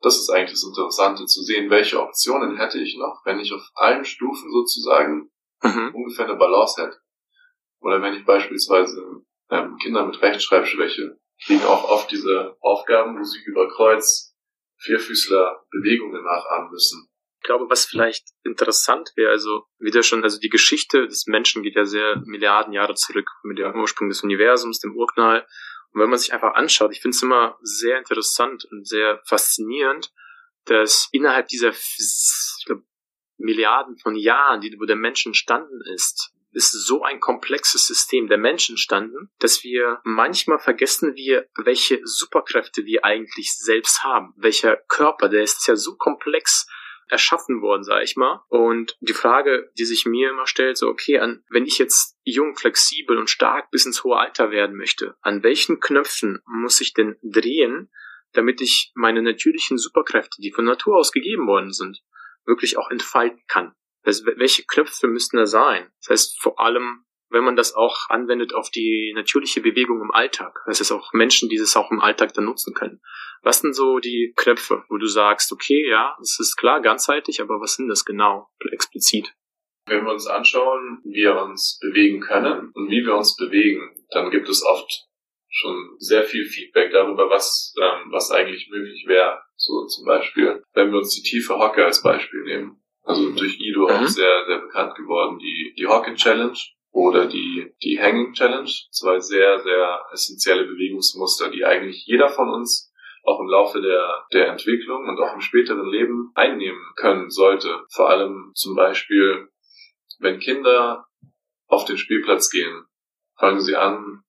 das 0.00 0.20
ist 0.20 0.30
eigentlich 0.30 0.52
das 0.52 0.68
Interessante 0.68 1.26
zu 1.26 1.42
sehen, 1.42 1.70
welche 1.70 2.00
Optionen 2.00 2.56
hätte 2.56 2.78
ich 2.78 2.96
noch, 2.96 3.22
wenn 3.24 3.40
ich 3.40 3.52
auf 3.52 3.68
allen 3.74 4.04
Stufen 4.04 4.52
sozusagen 4.52 5.32
mhm. 5.60 5.92
ungefähr 5.92 6.26
eine 6.26 6.36
Balance 6.36 6.80
hätte. 6.80 6.98
Oder 7.80 8.00
wenn 8.00 8.14
ich 8.14 8.24
beispielsweise 8.24 9.24
ähm, 9.50 9.76
Kinder 9.82 10.06
mit 10.06 10.22
Rechtschreibschwäche 10.22 11.18
kriegen 11.44 11.64
auch 11.64 11.90
oft 11.90 12.10
diese 12.12 12.56
Aufgaben, 12.60 13.18
wo 13.18 13.24
sie 13.24 13.40
über 13.44 13.68
Kreuz 13.68 14.33
Vierfüßler 14.78 15.64
Bewegungen 15.70 16.22
nachahmen 16.22 16.70
müssen. 16.70 17.08
Ich 17.40 17.46
glaube, 17.46 17.68
was 17.68 17.84
vielleicht 17.84 18.28
interessant 18.42 19.12
wäre, 19.16 19.30
also 19.30 19.64
wieder 19.78 20.02
schon, 20.02 20.22
also 20.22 20.38
die 20.40 20.48
Geschichte 20.48 21.06
des 21.06 21.26
Menschen 21.26 21.62
geht 21.62 21.76
ja 21.76 21.84
sehr 21.84 22.22
Milliarden 22.24 22.72
Jahre 22.72 22.94
zurück 22.94 23.28
mit 23.42 23.58
dem 23.58 23.78
Ursprung 23.78 24.08
des 24.08 24.22
Universums, 24.22 24.80
dem 24.80 24.96
Urknall. 24.96 25.46
Und 25.92 26.00
wenn 26.00 26.08
man 26.08 26.18
sich 26.18 26.32
einfach 26.32 26.54
anschaut, 26.54 26.92
ich 26.92 27.02
finde 27.02 27.14
es 27.14 27.22
immer 27.22 27.58
sehr 27.62 27.98
interessant 27.98 28.64
und 28.70 28.88
sehr 28.88 29.20
faszinierend, 29.26 30.10
dass 30.64 31.08
innerhalb 31.12 31.48
dieser 31.48 31.72
glaub, 32.64 32.82
Milliarden 33.36 33.98
von 33.98 34.16
Jahren, 34.16 34.60
die, 34.60 34.74
wo 34.78 34.84
der 34.86 34.96
Mensch 34.96 35.26
entstanden 35.26 35.80
ist, 35.94 36.33
ist 36.54 36.72
so 36.72 37.02
ein 37.02 37.20
komplexes 37.20 37.86
System 37.86 38.28
der 38.28 38.38
Menschen 38.38 38.72
entstanden, 38.74 39.30
dass 39.38 39.64
wir 39.64 40.00
manchmal 40.04 40.58
vergessen 40.58 41.14
wir, 41.14 41.46
welche 41.56 42.00
Superkräfte 42.04 42.84
wir 42.84 43.04
eigentlich 43.04 43.54
selbst 43.56 44.04
haben. 44.04 44.32
Welcher 44.36 44.76
Körper, 44.88 45.28
der 45.28 45.42
ist 45.42 45.66
ja 45.66 45.76
so 45.76 45.96
komplex 45.96 46.66
erschaffen 47.08 47.60
worden, 47.60 47.84
sag 47.84 48.02
ich 48.02 48.16
mal. 48.16 48.42
Und 48.48 48.96
die 49.00 49.12
Frage, 49.12 49.70
die 49.78 49.84
sich 49.84 50.06
mir 50.06 50.30
immer 50.30 50.46
stellt, 50.46 50.76
so, 50.76 50.88
okay, 50.88 51.18
an, 51.18 51.44
wenn 51.48 51.66
ich 51.66 51.78
jetzt 51.78 52.16
jung, 52.22 52.56
flexibel 52.56 53.18
und 53.18 53.30
stark 53.30 53.70
bis 53.70 53.86
ins 53.86 54.04
hohe 54.04 54.18
Alter 54.18 54.50
werden 54.50 54.76
möchte, 54.76 55.16
an 55.20 55.42
welchen 55.42 55.80
Knöpfen 55.80 56.40
muss 56.46 56.80
ich 56.80 56.94
denn 56.94 57.16
drehen, 57.22 57.90
damit 58.32 58.60
ich 58.60 58.90
meine 58.94 59.22
natürlichen 59.22 59.78
Superkräfte, 59.78 60.40
die 60.40 60.52
von 60.52 60.64
Natur 60.64 60.96
aus 60.96 61.12
gegeben 61.12 61.46
worden 61.46 61.72
sind, 61.72 62.02
wirklich 62.46 62.78
auch 62.78 62.90
entfalten 62.90 63.42
kann? 63.46 63.74
Also, 64.04 64.26
welche 64.36 64.64
Knöpfe 64.64 65.06
müssten 65.08 65.36
da 65.36 65.46
sein? 65.46 65.90
Das 66.00 66.10
heißt, 66.10 66.42
vor 66.42 66.60
allem 66.60 67.04
wenn 67.34 67.44
man 67.44 67.56
das 67.56 67.74
auch 67.74 68.08
anwendet 68.08 68.54
auf 68.54 68.70
die 68.70 69.12
natürliche 69.14 69.60
Bewegung 69.60 70.00
im 70.00 70.12
Alltag. 70.12 70.60
Das 70.66 70.80
ist 70.80 70.92
auch 70.92 71.12
Menschen, 71.12 71.48
die 71.48 71.58
das 71.58 71.76
auch 71.76 71.90
im 71.90 72.00
Alltag 72.00 72.32
dann 72.32 72.44
nutzen 72.44 72.74
können. 72.74 73.02
Was 73.42 73.58
sind 73.58 73.74
so 73.74 73.98
die 73.98 74.32
Knöpfe, 74.36 74.84
wo 74.88 74.96
du 74.96 75.06
sagst, 75.06 75.52
okay, 75.52 75.86
ja, 75.88 76.16
das 76.18 76.38
ist 76.38 76.56
klar, 76.56 76.80
ganzheitlich, 76.80 77.42
aber 77.42 77.60
was 77.60 77.74
sind 77.74 77.88
das 77.88 78.04
genau, 78.04 78.48
explizit? 78.70 79.34
Wenn 79.86 80.04
wir 80.04 80.12
uns 80.12 80.26
anschauen, 80.26 81.00
wie 81.04 81.24
wir 81.24 81.42
uns 81.42 81.78
bewegen 81.82 82.20
können 82.20 82.70
und 82.72 82.88
wie 82.88 83.04
wir 83.04 83.16
uns 83.16 83.36
bewegen, 83.36 84.06
dann 84.10 84.30
gibt 84.30 84.48
es 84.48 84.64
oft 84.64 85.06
schon 85.50 85.96
sehr 85.98 86.24
viel 86.24 86.46
Feedback 86.46 86.90
darüber, 86.92 87.28
was, 87.30 87.74
ähm, 87.80 88.10
was 88.10 88.30
eigentlich 88.30 88.70
möglich 88.70 89.04
wäre. 89.06 89.42
So 89.56 89.86
zum 89.86 90.06
Beispiel, 90.06 90.62
wenn 90.72 90.90
wir 90.90 90.98
uns 90.98 91.14
die 91.14 91.22
tiefe 91.22 91.58
Hocke 91.58 91.84
als 91.84 92.02
Beispiel 92.02 92.42
nehmen. 92.44 92.83
Also 93.04 93.30
durch 93.32 93.60
Ido 93.60 93.88
mhm. 93.88 93.94
auch 93.94 94.06
sehr, 94.06 94.44
sehr 94.46 94.58
bekannt 94.58 94.94
geworden, 94.96 95.38
die, 95.38 95.74
die 95.78 95.86
Hocke 95.86 96.14
Challenge 96.14 96.58
oder 96.90 97.26
die, 97.26 97.72
die 97.82 98.00
Hanging 98.00 98.32
Challenge. 98.32 98.70
Zwei 98.90 99.20
sehr, 99.20 99.60
sehr 99.60 100.00
essentielle 100.12 100.64
Bewegungsmuster, 100.64 101.50
die 101.50 101.64
eigentlich 101.64 102.06
jeder 102.06 102.28
von 102.30 102.48
uns 102.48 102.90
auch 103.24 103.40
im 103.40 103.48
Laufe 103.48 103.80
der, 103.80 104.26
der 104.32 104.48
Entwicklung 104.48 105.08
und 105.08 105.18
auch 105.18 105.34
im 105.34 105.40
späteren 105.40 105.88
Leben 105.88 106.30
einnehmen 106.34 106.82
können 106.96 107.30
sollte. 107.30 107.84
Vor 107.90 108.10
allem 108.10 108.52
zum 108.54 108.74
Beispiel, 108.74 109.48
wenn 110.18 110.38
Kinder 110.38 111.06
auf 111.66 111.84
den 111.84 111.98
Spielplatz 111.98 112.50
gehen, 112.50 112.84
fangen 113.38 113.60
sie 113.60 113.76
an, 113.76 114.22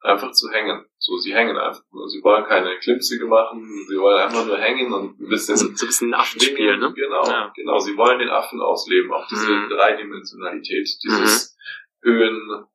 einfach 0.00 0.32
zu 0.32 0.50
hängen. 0.50 0.84
So, 0.98 1.16
sie 1.16 1.34
hängen 1.34 1.56
einfach 1.56 1.82
nur. 1.90 2.08
Sie 2.08 2.22
wollen 2.22 2.44
keine 2.44 2.78
Klimpsige 2.78 3.26
machen, 3.26 3.86
sie 3.88 3.98
wollen 3.98 4.20
einfach 4.20 4.46
nur 4.46 4.58
hängen 4.58 4.92
und 4.92 5.20
ein 5.20 5.28
bisschen. 5.28 5.56
So, 5.56 5.66
so 5.66 5.70
ein 5.70 5.88
bisschen 5.88 6.14
Affenspiel, 6.14 6.78
ne? 6.78 6.92
Genau, 6.94 7.26
ja. 7.26 7.52
genau. 7.54 7.78
Sie 7.78 7.96
wollen 7.96 8.18
den 8.18 8.30
Affen 8.30 8.60
ausleben, 8.60 9.12
auch 9.12 9.26
diese 9.28 9.48
mhm. 9.48 9.68
Dreidimensionalität, 9.68 10.88
dieses 11.02 11.56
mhm. 12.02 12.10
Höhen 12.10 12.66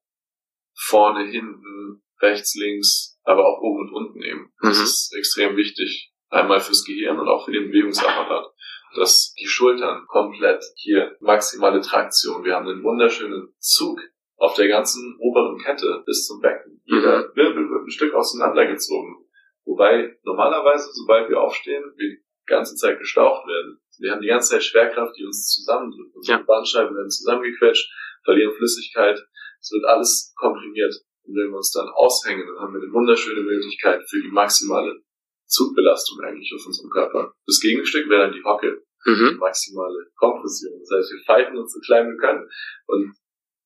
vorne, 0.75 1.25
hinten, 1.25 2.01
rechts, 2.21 2.55
links, 2.55 3.19
aber 3.23 3.45
auch 3.45 3.61
oben 3.61 3.87
und 3.87 3.93
unten 3.93 4.21
eben. 4.21 4.51
Das 4.61 4.77
mhm. 4.77 4.83
ist 4.83 5.13
extrem 5.15 5.57
wichtig. 5.57 6.11
Einmal 6.29 6.61
fürs 6.61 6.85
Gehirn 6.85 7.19
und 7.19 7.27
auch 7.27 7.45
für 7.45 7.51
den 7.51 7.67
Bewegungsapparat. 7.67 8.53
Dass 8.95 9.33
die 9.39 9.47
Schultern 9.47 10.05
komplett 10.07 10.63
hier 10.75 11.15
maximale 11.19 11.81
Traktion. 11.81 12.43
Wir 12.43 12.55
haben 12.55 12.67
einen 12.67 12.83
wunderschönen 12.83 13.53
Zug 13.59 13.99
auf 14.37 14.55
der 14.55 14.67
ganzen 14.67 15.17
oberen 15.19 15.57
Kette 15.59 16.03
bis 16.05 16.27
zum 16.27 16.41
Becken. 16.41 16.70
Jeder 16.91 17.29
mhm. 17.29 17.35
Wirbel 17.35 17.69
wird 17.69 17.87
ein 17.87 17.91
Stück 17.91 18.13
auseinandergezogen. 18.13 19.15
Wobei 19.63 20.17
normalerweise, 20.23 20.89
sobald 20.91 21.29
wir 21.29 21.39
aufstehen, 21.39 21.83
wir 21.95 22.09
die 22.09 22.23
ganze 22.45 22.75
Zeit 22.75 22.99
gestaucht 22.99 23.47
werden. 23.47 23.79
Wir 23.99 24.11
haben 24.11 24.21
die 24.21 24.27
ganze 24.27 24.51
Zeit 24.51 24.63
Schwerkraft, 24.63 25.15
die 25.17 25.25
uns 25.25 25.47
zusammendrückt. 25.47 26.15
Unsere 26.15 26.39
ja. 26.39 26.43
Bandscheiben 26.43 26.95
werden 26.95 27.09
zusammengequetscht 27.09 27.89
verlieren 28.23 28.53
Flüssigkeit. 28.53 29.17
Es 29.59 29.71
wird 29.71 29.85
alles 29.85 30.33
komprimiert. 30.35 30.93
Und 31.23 31.35
wenn 31.35 31.49
wir 31.49 31.57
uns 31.57 31.71
dann 31.71 31.87
aushängen, 31.87 32.45
dann 32.45 32.59
haben 32.59 32.73
wir 32.73 32.81
eine 32.81 32.91
wunderschöne 32.91 33.41
Möglichkeit 33.41 34.01
für 34.09 34.21
die 34.21 34.31
maximale 34.31 35.01
Zugbelastung 35.45 36.19
eigentlich 36.21 36.51
auf 36.55 36.65
unserem 36.65 36.89
Körper. 36.89 37.33
Das 37.45 37.59
Gegenstück 37.61 38.09
wäre 38.09 38.23
dann 38.23 38.33
die 38.33 38.43
Hocke. 38.43 38.83
Mhm. 39.05 39.37
Maximale 39.37 40.11
Kompression. 40.15 40.79
Das 40.79 40.97
heißt, 40.97 41.11
wir 41.11 41.23
falten 41.25 41.57
uns 41.57 41.73
so 41.73 41.79
klein 41.79 42.07
wir 42.07 42.17
können 42.17 42.47
und 42.87 43.15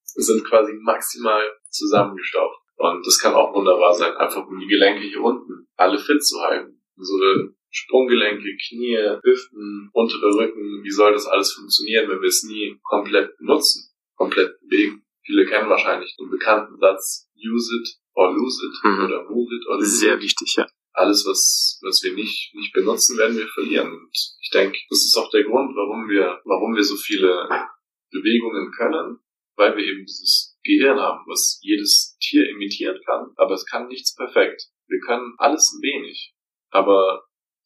sind 0.03 0.45
quasi 0.45 0.73
maximal 0.81 1.43
zusammengestaucht. 1.69 2.64
Und 2.77 3.05
das 3.05 3.19
kann 3.19 3.33
auch 3.33 3.53
wunderbar 3.53 3.93
sein, 3.93 4.13
einfach 4.15 4.45
um 4.45 4.59
die 4.59 4.67
Gelenke 4.67 5.01
hier 5.01 5.21
unten 5.21 5.67
alle 5.75 5.97
fit 5.97 6.23
zu 6.23 6.39
halten. 6.41 6.81
Unsere 6.97 7.53
Sprunggelenke, 7.69 8.55
Knie, 8.67 9.17
Hüften, 9.23 9.89
untere 9.93 10.27
Rücken, 10.35 10.83
wie 10.83 10.91
soll 10.91 11.13
das 11.13 11.27
alles 11.27 11.53
funktionieren, 11.53 12.09
wenn 12.09 12.21
wir 12.21 12.29
es 12.29 12.43
nie 12.43 12.79
komplett 12.83 13.37
benutzen? 13.37 13.95
komplett 14.15 14.59
bewegen. 14.61 15.03
Viele 15.25 15.45
kennen 15.45 15.69
wahrscheinlich 15.69 16.15
den 16.17 16.29
bekannten 16.29 16.77
Satz 16.79 17.29
use 17.35 17.75
it 17.75 17.89
or 18.13 18.33
lose 18.33 18.61
it 18.65 18.75
mhm. 18.83 19.05
oder 19.05 19.23
move 19.29 19.53
it 19.53 19.67
or 19.67 19.77
lose 19.77 19.97
Sehr 19.97 20.19
wichtig, 20.19 20.55
ja. 20.57 20.65
Alles, 20.93 21.25
was, 21.25 21.79
was 21.81 22.01
wir 22.03 22.13
nicht, 22.13 22.55
nicht 22.55 22.71
benutzen, 22.73 23.17
werden 23.17 23.37
wir 23.37 23.47
verlieren. 23.47 23.91
Und 23.91 24.11
ich 24.41 24.49
denke, 24.53 24.77
das 24.89 24.99
ist 24.99 25.17
auch 25.17 25.29
der 25.29 25.43
Grund, 25.43 25.75
warum 25.75 26.07
wir, 26.07 26.39
warum 26.45 26.73
wir 26.73 26.83
so 26.83 26.95
viele 26.95 27.49
Bewegungen 28.11 28.71
können, 28.71 29.19
weil 29.57 29.75
wir 29.75 29.83
eben 29.83 30.05
dieses 30.05 30.57
Gehirn 30.63 30.97
haben, 30.97 31.25
was 31.27 31.59
jedes 31.61 32.14
Tier 32.29 32.49
imitieren 32.49 32.99
kann, 33.05 33.31
aber 33.35 33.53
es 33.53 33.65
kann 33.65 33.87
nichts 33.87 34.15
perfekt. 34.15 34.69
Wir 34.87 34.99
können 34.99 35.33
alles 35.37 35.73
ein 35.73 35.81
wenig, 35.81 36.33
aber 36.71 37.23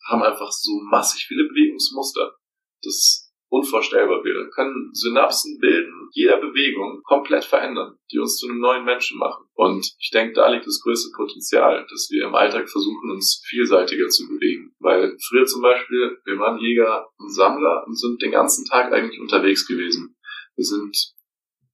haben 0.07 0.23
einfach 0.23 0.51
so 0.51 0.79
massig 0.89 1.25
viele 1.27 1.47
Bewegungsmuster. 1.47 2.35
Das 2.81 3.29
unvorstellbar. 3.49 4.23
Wir 4.23 4.49
können 4.51 4.91
Synapsen 4.93 5.59
bilden, 5.59 6.09
jeder 6.13 6.37
Bewegung 6.37 7.01
komplett 7.03 7.43
verändern, 7.43 7.97
die 8.11 8.19
uns 8.19 8.37
zu 8.37 8.47
einem 8.47 8.59
neuen 8.59 8.85
Menschen 8.85 9.17
machen. 9.17 9.45
Und 9.53 9.91
ich 9.99 10.11
denke, 10.11 10.33
da 10.33 10.49
liegt 10.49 10.67
das 10.67 10.81
größte 10.81 11.11
Potenzial, 11.15 11.85
dass 11.89 12.09
wir 12.11 12.25
im 12.25 12.35
Alltag 12.35 12.69
versuchen, 12.69 13.11
uns 13.11 13.43
vielseitiger 13.47 14.07
zu 14.07 14.27
bewegen. 14.27 14.73
Weil 14.79 15.17
früher 15.27 15.45
zum 15.45 15.61
Beispiel, 15.61 16.17
wir 16.25 16.37
waren 16.37 16.59
Jäger 16.59 17.09
und 17.17 17.33
Sammler 17.33 17.83
und 17.85 17.99
sind 17.99 18.21
den 18.21 18.31
ganzen 18.31 18.65
Tag 18.65 18.93
eigentlich 18.93 19.19
unterwegs 19.19 19.67
gewesen. 19.67 20.15
Wir 20.55 20.65
sind 20.65 20.95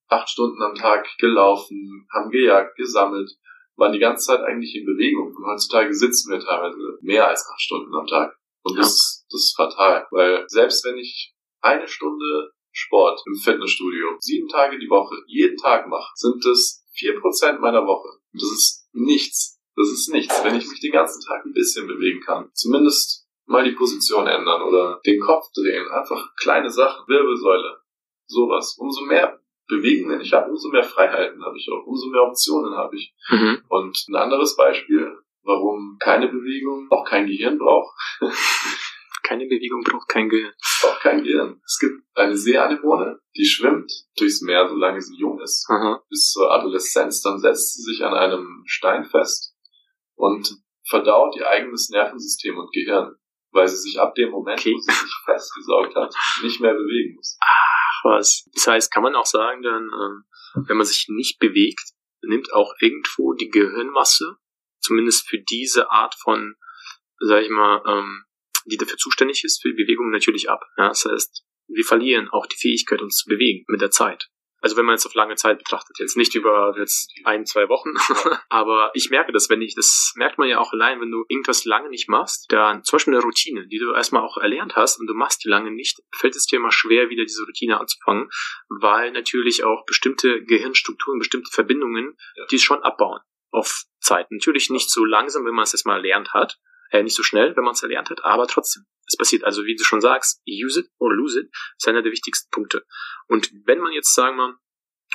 acht 0.08 0.30
Stunden 0.30 0.62
am 0.62 0.76
Tag 0.76 1.08
gelaufen, 1.18 2.08
haben 2.14 2.30
gejagt, 2.30 2.76
gesammelt, 2.76 3.32
waren 3.76 3.94
die 3.94 4.00
ganze 4.00 4.28
Zeit 4.28 4.42
eigentlich 4.42 4.76
in 4.76 4.86
Bewegung. 4.86 5.36
Und 5.36 5.46
heutzutage 5.46 5.94
sitzen 5.94 6.32
wir 6.32 6.40
teilweise 6.40 6.98
mehr 7.02 7.28
als 7.28 7.46
acht 7.52 7.62
Stunden 7.62 7.94
am 7.94 8.08
Tag. 8.08 8.38
Und 8.64 8.78
das, 8.78 9.26
das 9.30 9.42
ist 9.42 9.56
fatal, 9.56 10.08
weil 10.12 10.46
selbst 10.48 10.84
wenn 10.86 10.98
ich 10.98 11.34
eine 11.62 11.88
Stunde 11.88 12.52
Sport 12.72 13.22
im 13.26 13.36
Fitnessstudio, 13.36 14.18
sieben 14.20 14.50
Tage 14.50 14.78
die 14.78 14.90
Woche, 14.90 15.16
jeden 15.28 15.56
Tag 15.58 15.88
mache, 15.88 16.12
sind 16.16 16.44
das 16.44 16.84
vier 16.92 17.18
Prozent 17.20 17.62
meiner 17.62 17.86
Woche. 17.86 18.10
Und 18.34 18.42
das 18.42 18.52
ist 18.52 18.90
nichts. 18.92 19.62
Das 19.78 19.88
ist 19.90 20.10
nichts, 20.10 20.44
wenn 20.44 20.56
ich 20.56 20.68
mich 20.68 20.80
den 20.82 20.92
ganzen 20.92 21.22
Tag 21.26 21.46
ein 21.46 21.54
bisschen 21.54 21.88
bewegen 21.88 22.22
kann. 22.22 22.50
Zumindest 22.54 23.28
mal 23.46 23.64
die 23.64 23.76
Position 23.76 24.28
ändern 24.28 24.62
oder 24.62 25.00
den 25.06 25.20
Kopf 25.22 25.48
drehen. 25.54 25.88
Einfach 25.90 26.36
kleine 26.36 26.70
Sachen, 26.70 27.08
Wirbelsäule, 27.08 27.80
sowas. 28.28 28.76
Umso 28.78 29.02
mehr 29.06 29.40
Bewegungen 29.68 30.22
ich 30.22 30.34
habe, 30.34 30.50
umso 30.50 30.70
mehr 30.70 30.84
Freiheiten 30.84 31.44
habe 31.44 31.58
ich 31.58 31.68
auch, 31.72 31.86
umso 31.86 32.10
mehr 32.10 32.24
Optionen 32.24 32.76
habe 32.76 32.96
ich. 32.96 33.14
Mhm. 33.30 33.62
Und 33.68 34.06
ein 34.08 34.16
anderes 34.16 34.56
Beispiel, 34.56 35.18
warum 35.44 35.98
keine 36.00 36.28
Bewegung 36.28 36.88
auch 36.92 37.06
kein 37.06 37.28
Gehirn 37.28 37.58
braucht. 37.58 37.96
keine 39.24 39.46
Bewegung 39.46 39.84
braucht 39.84 40.08
kein 40.08 40.30
Gehirn. 40.30 40.54
Braucht 40.82 41.02
kein 41.02 41.24
Gehirn. 41.24 41.60
Es 41.66 41.80
gibt 41.80 42.04
eine 42.14 42.38
Seeanemone, 42.38 43.20
die 43.36 43.46
schwimmt 43.46 43.92
durchs 44.18 44.42
Meer, 44.42 44.68
solange 44.68 45.02
sie 45.02 45.16
jung 45.18 45.40
ist, 45.42 45.68
Aha. 45.70 46.04
bis 46.10 46.32
zur 46.32 46.52
Adoleszenz. 46.52 47.22
Dann 47.22 47.40
setzt 47.40 47.74
sie 47.74 47.82
sich 47.82 48.04
an 48.04 48.14
einem 48.14 48.64
Stein 48.66 49.06
fest 49.06 49.56
und 50.16 50.58
verdaut 50.88 51.36
ihr 51.36 51.48
eigenes 51.48 51.90
Nervensystem 51.90 52.58
und 52.58 52.72
Gehirn, 52.72 53.16
weil 53.52 53.68
sie 53.68 53.78
sich 53.78 54.00
ab 54.00 54.14
dem 54.16 54.30
Moment, 54.30 54.60
okay. 54.60 54.74
wo 54.74 54.80
sie 54.80 54.92
sich 54.92 55.16
festgesaugt 55.26 55.96
hat, 55.96 56.14
nicht 56.44 56.62
mehr 56.62 56.74
bewegen 56.74 57.16
muss. 57.16 57.38
Ach, 57.42 57.75
was. 58.06 58.48
Das 58.54 58.68
heißt, 58.68 58.92
kann 58.94 59.04
man 59.04 59.16
auch 59.16 59.26
sagen, 59.26 59.62
dann, 59.62 59.84
ähm, 59.84 60.24
wenn 60.68 60.78
man 60.78 60.86
sich 60.86 61.08
nicht 61.10 61.40
bewegt, 61.40 61.92
nimmt 62.22 62.54
auch 62.54 62.74
irgendwo 62.80 63.34
die 63.34 63.50
Gehirnmasse, 63.50 64.38
zumindest 64.80 65.28
für 65.28 65.40
diese 65.40 65.92
Art 65.92 66.16
von, 66.16 66.56
sag 67.20 67.44
ich 67.44 67.50
mal, 67.50 67.82
ähm, 67.86 68.24
die 68.66 68.78
dafür 68.78 68.98
zuständig 68.98 69.44
ist, 69.44 69.62
für 69.62 69.70
die 69.70 69.84
Bewegung 69.84 70.10
natürlich 70.10 70.50
ab. 70.50 70.62
Das 70.78 71.06
heißt, 71.06 71.44
wir 71.68 71.84
verlieren 71.84 72.30
auch 72.30 72.46
die 72.46 72.58
Fähigkeit, 72.58 73.02
uns 73.02 73.18
zu 73.18 73.30
bewegen 73.30 73.66
mit 73.68 73.82
der 73.82 73.92
Zeit. 73.92 74.30
Also 74.62 74.78
wenn 74.78 74.86
man 74.86 74.96
es 74.96 75.06
auf 75.06 75.14
lange 75.14 75.36
Zeit 75.36 75.58
betrachtet, 75.60 76.00
jetzt 76.00 76.18
nicht 76.18 76.34
über 76.34 76.76
jetzt 76.78 77.12
ein, 77.24 77.46
zwei 77.46 77.70
Wochen, 77.70 77.92
aber 78.50 78.92
ich 78.94 79.10
merke 79.10 79.32
das, 79.32 79.50
wenn 79.50 79.62
ich, 79.62 79.76
das 79.76 80.14
merkt 80.16 80.38
man 80.38 80.48
ja 80.48 80.60
auch 80.60 80.74
allein, 80.74 81.02
wenn 81.02 81.12
du 81.12 81.24
irgendwas 81.28 81.66
lange 81.66 81.90
nicht 81.90 82.10
machst, 82.10 82.46
dann 82.50 82.84
zum 82.84 82.98
Beispiel 82.98 83.14
eine 83.14 83.24
Routine, 83.24 83.68
die 83.68 83.78
du 83.78 83.94
erstmal 83.94 84.24
auch 84.24 84.38
erlernt 84.38 84.76
hast 84.76 85.00
und 85.00 85.08
du 85.08 85.14
machst 85.14 85.44
die 85.44 85.50
lange 85.50 85.72
nicht, 85.72 86.02
fällt 86.14 86.36
es 86.36 86.46
dir 86.46 86.58
immer 86.58 86.72
schwer, 86.72 87.10
wieder 87.10 87.24
diese 87.24 87.44
Routine 87.44 87.80
anzufangen, 87.80 88.30
weil 88.70 89.12
natürlich 89.12 89.64
auch 89.64 89.86
bestimmte 89.86 90.44
Gehirnstrukturen, 90.44 91.20
bestimmte 91.20 91.52
Verbindungen, 91.52 92.16
die 92.50 92.60
schon 92.60 92.82
abbauen 92.82 93.20
auf 93.52 93.84
Zeit. 94.00 94.30
Natürlich 94.32 94.70
nicht 94.70 94.90
so 94.90 95.06
langsam, 95.06 95.46
wenn 95.46 95.54
man 95.54 95.64
es 95.64 95.74
erstmal 95.74 95.98
erlernt 95.98 96.34
hat, 96.34 96.58
äh, 96.92 97.04
nicht 97.04 97.16
so 97.16 97.24
schnell, 97.24 97.56
wenn 97.56 97.64
man 97.64 97.74
es 97.74 97.84
erlernt 97.84 98.10
hat, 98.10 98.24
aber 98.24 98.48
trotzdem. 98.48 98.84
Es 99.08 99.18
passiert 99.18 99.44
also, 99.44 99.66
wie 99.66 99.76
du 99.76 99.84
schon 99.84 100.02
sagst, 100.02 100.42
use 100.48 100.82
it 100.82 100.88
or 100.98 101.14
lose 101.14 101.40
it, 101.40 101.50
ist 101.78 101.88
einer 101.88 102.02
der 102.02 102.12
wichtigsten 102.12 102.50
Punkte. 102.52 102.86
Und 103.28 103.52
wenn 103.66 103.80
man 103.80 103.94
jetzt, 103.94 104.14
sagen 104.14 104.38
wir, 104.38 104.58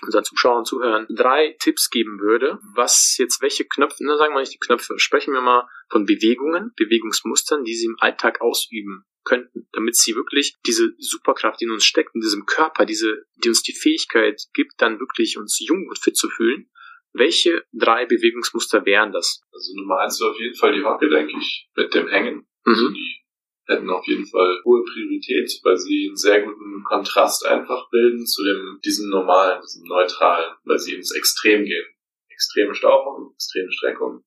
unseren 0.03 0.25
Zuschauern, 0.25 0.65
Zuhörern 0.65 1.07
drei 1.11 1.57
Tipps 1.61 1.91
geben 1.91 2.21
würde, 2.21 2.59
was 2.75 3.17
jetzt 3.19 3.43
welche 3.43 3.67
Knöpfe, 3.67 4.05
na 4.05 4.17
sagen 4.17 4.35
wir 4.35 4.41
nicht 4.41 4.55
die 4.55 4.59
Knöpfe, 4.59 4.99
sprechen 4.99 5.35
wir 5.35 5.43
mal 5.43 5.69
von 5.91 6.07
Bewegungen, 6.07 6.73
Bewegungsmustern, 6.77 7.65
die 7.65 7.75
sie 7.75 7.87
im 7.87 7.97
Alltag 7.99 8.41
ausüben 8.41 9.05
könnten, 9.25 9.69
damit 9.73 9.97
sie 9.97 10.15
wirklich 10.15 10.55
diese 10.67 10.95
Superkraft, 10.99 11.61
die 11.61 11.67
in 11.67 11.73
uns 11.73 11.85
steckt, 11.85 12.15
in 12.15 12.21
diesem 12.23 12.47
Körper, 12.47 12.87
diese, 12.87 13.25
die 13.45 13.49
uns 13.49 13.63
die 13.63 13.75
Fähigkeit 13.75 14.41
gibt, 14.55 14.75
dann 14.79 14.99
wirklich 14.99 15.37
uns 15.37 15.59
jung 15.61 15.87
und 15.89 15.99
fit 15.99 16.17
zu 16.17 16.31
fühlen. 16.31 16.71
Welche 17.13 17.65
drei 17.73 18.07
Bewegungsmuster 18.07 18.87
wären 18.87 19.13
das? 19.13 19.43
Also 19.53 19.75
Nummer 19.77 19.99
eins 19.99 20.21
wäre 20.21 20.31
auf 20.31 20.39
jeden 20.39 20.55
Fall 20.55 20.73
die 20.73 20.85
Hocke, 20.85 21.09
denke 21.09 21.35
ich, 21.39 21.69
mit 21.77 21.93
dem 21.93 22.09
Hängen. 22.09 22.47
Also 22.65 22.89
Mhm. 22.89 22.95
die 22.95 23.21
hätten 23.71 23.89
auf 23.91 24.07
jeden 24.07 24.27
Fall 24.27 24.61
hohe 24.65 24.83
Priorität, 24.85 25.51
weil 25.65 25.77
sie 25.77 26.09
einen 26.09 26.17
sehr 26.17 26.43
guten 26.43 26.83
Kontrast 26.85 27.47
einfach 27.47 27.89
bilden 27.91 28.27
zu 28.27 28.45
dem, 28.45 28.81
diesem 28.85 29.09
normalen, 29.11 29.61
diesem 29.63 29.85
neutralen, 29.87 30.55
weil 30.65 30.79
sie 30.79 30.95
ins 30.95 31.15
Extrem 31.15 31.65
gehen. 31.65 31.87
Extreme 32.29 32.75
Stauchung, 32.75 33.33
extreme 33.35 33.71
Streckung. 33.73 34.25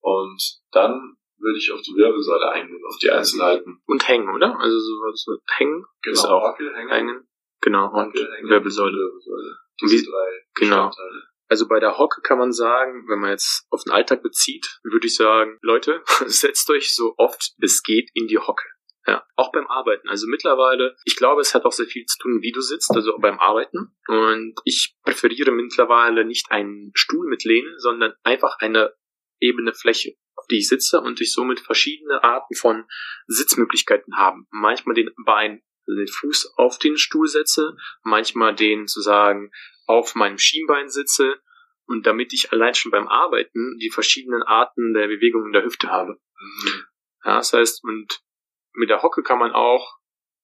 Und 0.00 0.40
dann 0.70 1.16
würde 1.38 1.58
ich 1.58 1.72
auf 1.72 1.82
die 1.82 1.94
Wirbelsäule 1.94 2.48
eingehen, 2.50 2.82
auf 2.88 2.98
die 2.98 3.10
Einzelheiten. 3.10 3.80
Und 3.86 4.06
hängen, 4.08 4.28
oder? 4.34 4.58
Also 4.58 4.78
so, 4.78 4.94
so 5.14 5.36
hängen 5.56 5.84
ist 6.02 6.24
auch 6.24 6.42
Hocke, 6.52 6.72
Hängen, 6.74 6.90
hängen. 6.90 7.28
Genau. 7.60 7.86
Und 7.92 8.14
Hängen, 8.14 8.48
Wirbelsäule. 8.48 8.96
Wirbelsäule. 8.96 9.56
Diese 9.80 9.96
wie- 9.96 10.10
drei 10.10 10.46
genau. 10.54 10.88
Bestandteile. 10.88 11.22
Also 11.48 11.66
bei 11.66 11.80
der 11.80 11.98
Hocke 11.98 12.20
kann 12.22 12.38
man 12.38 12.52
sagen, 12.52 13.08
wenn 13.08 13.20
man 13.20 13.30
jetzt 13.30 13.66
auf 13.70 13.82
den 13.84 13.92
Alltag 13.92 14.22
bezieht, 14.22 14.80
würde 14.82 15.06
ich 15.06 15.16
sagen, 15.16 15.58
Leute, 15.62 16.02
setzt 16.26 16.68
euch 16.70 16.94
so 16.94 17.14
oft 17.16 17.52
es 17.60 17.82
geht 17.82 18.10
in 18.14 18.26
die 18.26 18.38
Hocke. 18.38 18.64
Ja, 19.06 19.26
auch 19.36 19.50
beim 19.52 19.66
Arbeiten. 19.66 20.06
Also 20.10 20.26
mittlerweile, 20.26 20.94
ich 21.06 21.16
glaube, 21.16 21.40
es 21.40 21.54
hat 21.54 21.64
auch 21.64 21.72
sehr 21.72 21.86
viel 21.86 22.04
zu 22.04 22.18
tun, 22.18 22.42
wie 22.42 22.52
du 22.52 22.60
sitzt, 22.60 22.90
also 22.94 23.16
beim 23.18 23.38
Arbeiten. 23.38 23.96
Und 24.06 24.54
ich 24.64 24.96
präferiere 25.02 25.50
mittlerweile 25.50 26.26
nicht 26.26 26.50
einen 26.50 26.90
Stuhl 26.94 27.26
mit 27.26 27.42
Lehne, 27.44 27.72
sondern 27.78 28.12
einfach 28.22 28.56
eine 28.58 28.92
ebene 29.40 29.72
Fläche, 29.72 30.14
auf 30.34 30.46
die 30.50 30.58
ich 30.58 30.68
sitze 30.68 31.00
und 31.00 31.22
ich 31.22 31.32
somit 31.32 31.60
verschiedene 31.60 32.22
Arten 32.22 32.54
von 32.54 32.84
Sitzmöglichkeiten 33.28 34.18
habe. 34.18 34.40
Manchmal 34.50 34.94
den 34.94 35.10
Bein, 35.24 35.62
also 35.86 35.98
den 35.98 36.08
Fuß 36.08 36.52
auf 36.58 36.78
den 36.78 36.98
Stuhl 36.98 37.28
setze, 37.28 37.76
manchmal 38.02 38.54
den 38.54 38.88
zu 38.88 39.00
sagen, 39.00 39.50
auf 39.88 40.14
meinem 40.14 40.38
Schienbein 40.38 40.88
sitze 40.88 41.40
und 41.86 42.06
damit 42.06 42.32
ich 42.32 42.52
allein 42.52 42.74
schon 42.74 42.92
beim 42.92 43.08
Arbeiten 43.08 43.78
die 43.78 43.90
verschiedenen 43.90 44.42
Arten 44.42 44.92
der 44.92 45.08
Bewegung 45.08 45.46
in 45.46 45.52
der 45.52 45.64
Hüfte 45.64 45.88
habe. 45.88 46.20
Mhm. 46.38 46.84
Ja, 47.24 47.36
das 47.36 47.52
heißt, 47.52 47.82
und 47.82 48.20
mit 48.74 48.90
der 48.90 49.02
Hocke 49.02 49.22
kann 49.22 49.38
man 49.38 49.52
auch, 49.52 49.96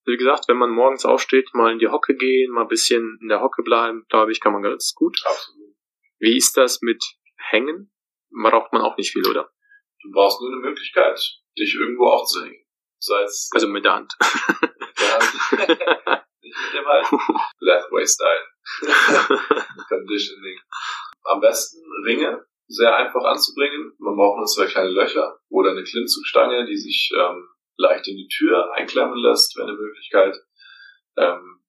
wie 0.07 0.17
gesagt, 0.17 0.49
wenn 0.49 0.57
man 0.57 0.71
morgens 0.71 1.05
aufsteht, 1.05 1.55
mal 1.55 1.73
in 1.73 1.79
die 1.79 1.89
Hocke 1.89 2.17
gehen, 2.17 2.53
mal 2.53 2.63
ein 2.63 2.69
bisschen 2.69 3.19
in 3.21 3.29
der 3.29 3.41
Hocke 3.41 3.63
bleiben, 3.63 4.05
glaube 4.09 4.33
ich, 4.33 4.41
kann 4.41 4.53
man 4.53 4.63
ganz 4.63 4.95
gut. 4.95 5.19
Absolut. 5.25 5.75
Wie 6.19 6.37
ist 6.37 6.57
das 6.57 6.81
mit 6.81 7.03
Hängen? 7.37 7.93
Braucht 8.31 8.73
man 8.73 8.83
auch 8.83 8.97
nicht 8.97 9.13
viel, 9.13 9.27
oder? 9.29 9.51
Du 10.03 10.11
brauchst 10.11 10.41
nur 10.41 10.51
eine 10.51 10.61
Möglichkeit, 10.61 11.21
dich 11.59 11.75
irgendwo 11.75 12.07
aufzuhängen. 12.07 12.65
Sei 12.99 13.23
es 13.23 13.51
Also 13.53 13.69
mit 13.69 13.85
der 13.85 13.95
Hand. 13.95 14.15
Ja, 14.21 15.19
nicht 16.41 16.57
mit 16.57 16.75
dem 16.75 16.87
halt. 16.87 17.07
Lethway 17.61 18.07
Style. 18.07 18.54
Conditioning. 19.89 20.59
Am 21.25 21.41
besten 21.41 21.81
Ringe, 22.05 22.45
sehr 22.67 22.95
einfach 22.97 23.25
anzubringen. 23.25 23.93
Man 23.99 24.17
braucht 24.17 24.39
nur 24.39 24.47
zwei 24.47 24.67
kleine 24.67 24.91
Löcher 24.91 25.39
oder 25.49 25.71
eine 25.71 25.85
Klimmzugstange, 25.85 26.67
die 26.67 26.77
sich 26.77 27.11
ähm, 27.17 27.49
leicht 27.77 28.07
in 28.09 28.17
die 28.17 28.29
Tür 28.29 28.73
einklemmen 28.75 29.19
lässt, 29.19 29.57
wäre 29.57 29.69
eine 29.69 29.77
Möglichkeit. 29.77 30.37
Ähm, 31.17 31.61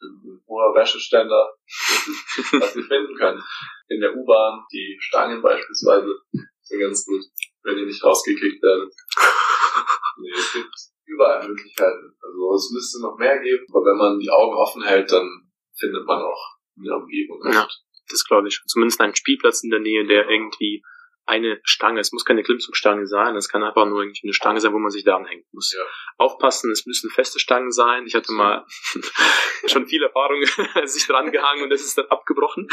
ein 0.00 0.40
hoher 0.46 0.74
Wäscheständer, 0.74 1.54
was 1.66 2.76
ihr 2.76 2.84
finden 2.84 3.16
könnt. 3.16 3.42
In 3.88 4.00
der 4.00 4.14
U-Bahn, 4.14 4.64
die 4.72 4.96
Stangen 5.00 5.42
beispielsweise, 5.42 6.20
sind 6.62 6.80
ganz 6.80 7.04
gut, 7.04 7.22
wenn 7.62 7.78
ihr 7.78 7.86
nicht 7.86 8.02
rausgekickt 8.02 8.62
werdet. 8.62 8.92
Nee, 10.20 10.32
es 10.36 10.52
gibt 10.52 10.74
überall 11.06 11.46
Möglichkeiten. 11.46 12.16
Also 12.20 12.54
es 12.56 12.70
müsste 12.72 13.00
noch 13.02 13.16
mehr 13.18 13.38
geben, 13.38 13.64
aber 13.70 13.84
wenn 13.84 13.98
man 13.98 14.18
die 14.18 14.30
Augen 14.30 14.56
offen 14.56 14.82
hält, 14.82 15.12
dann 15.12 15.47
findet 15.78 16.06
man 16.06 16.22
auch 16.22 16.56
in 16.76 16.84
der 16.84 16.96
Umgebung. 16.96 17.40
Ja. 17.52 17.68
Das 18.10 18.24
glaube 18.24 18.48
ich 18.48 18.54
schon. 18.54 18.66
Zumindest 18.68 19.00
ein 19.00 19.14
Spielplatz 19.14 19.62
in 19.62 19.70
der 19.70 19.80
Nähe, 19.80 20.06
der 20.06 20.28
irgendwie 20.28 20.82
eine 21.26 21.60
Stange, 21.62 22.00
es 22.00 22.10
muss 22.10 22.24
keine 22.24 22.42
Klimmzugstange 22.42 23.06
sein, 23.06 23.36
es 23.36 23.50
kann 23.50 23.62
einfach 23.62 23.84
nur 23.84 24.00
irgendwie 24.00 24.22
eine 24.24 24.32
Stange 24.32 24.62
sein, 24.62 24.72
wo 24.72 24.78
man 24.78 24.90
sich 24.90 25.04
daran 25.04 25.26
hängen 25.26 25.44
muss. 25.52 25.74
Ja. 25.76 25.84
Aufpassen, 26.16 26.70
es 26.70 26.86
müssen 26.86 27.10
feste 27.10 27.38
Stangen 27.38 27.70
sein. 27.70 28.06
Ich 28.06 28.14
hatte 28.14 28.32
mal 28.32 28.64
schon 29.66 29.86
viel 29.86 30.02
Erfahrung, 30.02 30.42
sich 30.86 31.06
dran 31.06 31.30
gehangen 31.30 31.64
und 31.64 31.70
das 31.70 31.82
ist 31.82 31.98
dann 31.98 32.06
abgebrochen. 32.06 32.66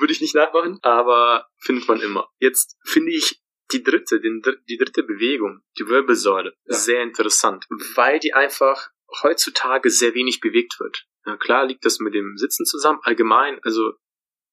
Würde 0.00 0.12
ich 0.12 0.20
nicht 0.20 0.34
nachmachen, 0.34 0.80
aber 0.82 1.46
findet 1.60 1.86
man 1.86 2.00
immer. 2.00 2.28
Jetzt 2.40 2.76
finde 2.84 3.12
ich 3.12 3.40
die 3.70 3.84
dritte, 3.84 4.20
den, 4.20 4.42
die 4.68 4.78
dritte 4.78 5.04
Bewegung, 5.04 5.60
die 5.78 5.86
Wirbelsäule, 5.86 6.54
Ja. 6.66 6.74
sehr 6.74 7.02
interessant, 7.02 7.66
weil 7.94 8.18
die 8.18 8.34
einfach 8.34 8.90
heutzutage 9.22 9.90
sehr 9.90 10.14
wenig 10.14 10.40
bewegt 10.40 10.80
wird. 10.80 11.06
Ja, 11.24 11.36
klar 11.36 11.66
liegt 11.66 11.84
das 11.84 12.00
mit 12.00 12.14
dem 12.14 12.36
Sitzen 12.36 12.64
zusammen. 12.66 13.00
Allgemein, 13.02 13.60
also 13.62 13.92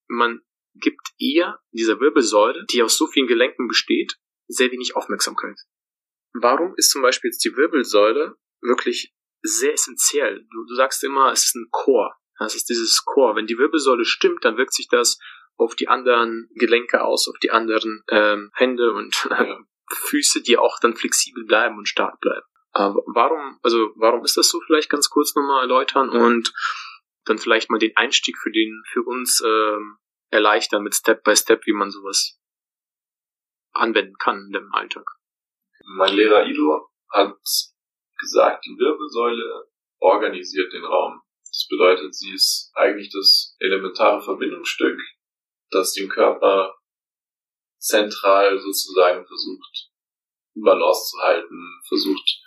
man 0.08 0.42
gibt 0.76 1.10
eher 1.18 1.60
dieser 1.72 2.00
Wirbelsäule, 2.00 2.66
die 2.72 2.84
aus 2.84 2.98
so 2.98 3.08
vielen 3.08 3.28
Gelenken 3.28 3.68
besteht, 3.68 4.16
sehr 4.48 4.72
wenig 4.72 4.96
Aufmerksamkeit. 4.96 5.58
Warum 6.34 6.74
ist 6.78 6.92
zum 6.92 7.02
Beispiel 7.02 7.30
jetzt 7.30 7.44
die 7.44 7.56
Wirbelsäule 7.56 8.36
wirklich 8.62 9.14
sehr 9.42 9.74
essentiell? 9.74 10.46
Du, 10.52 10.66
du 10.66 10.76
sagst 10.76 11.04
immer, 11.04 11.32
es 11.32 11.46
ist 11.46 11.56
ein 11.56 11.70
Chor. 11.72 12.16
Das 12.38 12.56
ist 12.56 12.70
dieses 12.70 13.04
Chor. 13.04 13.36
Wenn 13.36 13.48
die 13.48 13.58
Wirbelsäule 13.58 14.06
stimmt, 14.06 14.46
dann 14.46 14.58
wirkt 14.58 14.74
sich 14.74 14.88
das 14.88 15.20
auf 15.58 15.76
die 15.76 15.88
anderen 15.88 16.50
Gelenke 16.56 17.04
aus, 17.04 17.28
auf 17.28 17.38
die 17.40 17.52
anderen 17.52 18.04
ähm, 18.10 18.52
Hände 18.54 18.94
und 18.94 19.28
Ja. 19.30 19.60
Füße, 19.92 20.44
die 20.44 20.58
auch 20.58 20.80
dann 20.80 20.96
flexibel 20.96 21.46
bleiben 21.46 21.80
und 21.80 21.90
stark 21.90 22.20
bleiben. 22.20 22.46
Aber 22.72 23.02
warum, 23.08 23.60
also 23.64 23.92
warum 23.96 24.24
ist 24.24 24.38
das 24.38 24.50
so? 24.50 24.60
Vielleicht 24.66 24.90
ganz 24.90 25.10
kurz 25.10 25.36
nochmal 25.36 25.62
erläutern 25.62 26.10
und 26.10 26.54
dann 27.26 27.38
vielleicht 27.38 27.70
mal 27.70 27.80
den 27.80 27.96
Einstieg 27.96 28.38
für 28.38 28.52
den 28.52 28.84
für 28.92 29.04
uns 29.04 29.42
ähm, 29.46 29.98
erleichtern 30.30 30.84
mit 30.84 30.96
Step 30.96 31.24
by 31.24 31.36
Step, 31.36 31.66
wie 31.66 31.74
man 31.74 31.92
sowas 31.92 32.40
anwenden 33.72 34.16
kann 34.18 34.46
in 34.48 34.52
dem 34.52 34.74
Alltag. 34.74 35.06
Mein 35.96 36.14
Lehrer 36.14 36.46
Ido 36.46 36.90
hat 37.10 37.38
gesagt, 38.20 38.66
die 38.66 38.78
Wirbelsäule 38.78 39.70
organisiert 40.00 40.72
den 40.74 40.86
Raum. 40.86 41.22
Das 41.48 41.68
bedeutet, 41.70 42.16
sie 42.16 42.34
ist 42.34 42.72
eigentlich 42.76 43.12
das 43.12 43.56
elementare 43.60 44.22
Verbindungsstück, 44.22 45.00
das 45.72 45.94
den 45.94 46.10
Körper 46.10 46.76
zentral 47.80 48.60
sozusagen 48.60 49.26
versucht, 49.26 49.90
in 50.56 50.62
Balance 50.64 51.10
zu 51.10 51.20
halten, 51.20 51.82
versucht, 51.88 52.42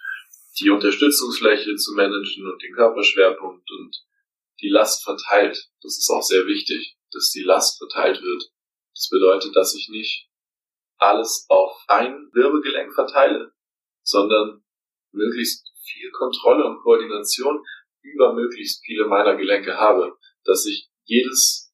die 0.61 0.71
Unterstützungsfläche 0.71 1.77
zu 1.77 1.95
managen 1.95 2.51
und 2.51 2.63
den 2.63 2.75
Körperschwerpunkt 2.75 3.71
und 3.71 3.97
die 4.61 4.69
Last 4.69 5.05
verteilt. 5.05 5.71
Das 5.83 5.99
ist 5.99 6.11
auch 6.11 6.23
sehr 6.23 6.47
wichtig, 6.47 6.97
dass 7.11 7.31
die 7.31 7.43
Last 7.43 7.79
verteilt 7.79 8.23
wird. 8.23 8.45
Das 8.95 9.09
bedeutet, 9.11 9.57
dass 9.57 9.75
ich 9.75 9.89
nicht 9.89 10.29
alles 10.99 11.47
auf 11.49 11.83
ein 11.89 12.31
Wirbelgelenk 12.33 12.95
verteile, 12.95 13.53
sondern 14.03 14.63
möglichst 15.13 15.73
viel 15.85 16.11
Kontrolle 16.13 16.65
und 16.65 16.83
Koordination 16.83 17.65
über 18.03 18.33
möglichst 18.35 18.85
viele 18.85 19.07
meiner 19.07 19.37
Gelenke 19.37 19.77
habe, 19.77 20.17
dass 20.45 20.67
ich 20.67 20.91
jedes 21.05 21.73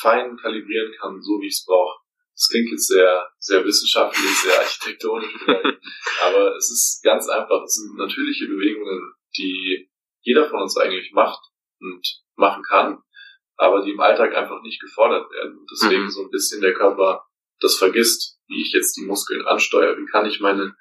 fein 0.00 0.36
kalibrieren 0.36 0.92
kann, 0.98 1.22
so 1.22 1.40
wie 1.40 1.46
ich 1.46 1.54
es 1.54 1.64
brauche. 1.64 2.07
Das 2.38 2.48
klingt 2.52 2.70
jetzt 2.70 2.86
sehr, 2.86 3.28
sehr 3.40 3.64
wissenschaftlich, 3.64 4.30
sehr 4.30 4.60
architektonisch, 4.60 5.34
aber 6.22 6.54
es 6.56 6.70
ist 6.70 7.00
ganz 7.02 7.28
einfach. 7.28 7.64
Es 7.64 7.74
sind 7.74 7.96
natürliche 7.96 8.46
Bewegungen, 8.46 9.12
die 9.36 9.90
jeder 10.22 10.48
von 10.48 10.62
uns 10.62 10.76
eigentlich 10.76 11.10
macht 11.12 11.40
und 11.80 12.00
machen 12.36 12.62
kann, 12.62 13.02
aber 13.56 13.82
die 13.82 13.90
im 13.90 13.98
Alltag 13.98 14.36
einfach 14.36 14.62
nicht 14.62 14.80
gefordert 14.80 15.28
werden. 15.32 15.58
Und 15.58 15.68
deswegen 15.72 16.04
Mhm. 16.04 16.10
so 16.10 16.22
ein 16.22 16.30
bisschen 16.30 16.60
der 16.60 16.74
Körper 16.74 17.24
das 17.58 17.76
vergisst, 17.76 18.38
wie 18.46 18.62
ich 18.62 18.72
jetzt 18.72 18.96
die 18.96 19.04
Muskeln 19.04 19.44
ansteuere. 19.44 19.96
Wie 19.98 20.06
kann 20.06 20.24
ich 20.26 20.38
meine, 20.38 20.76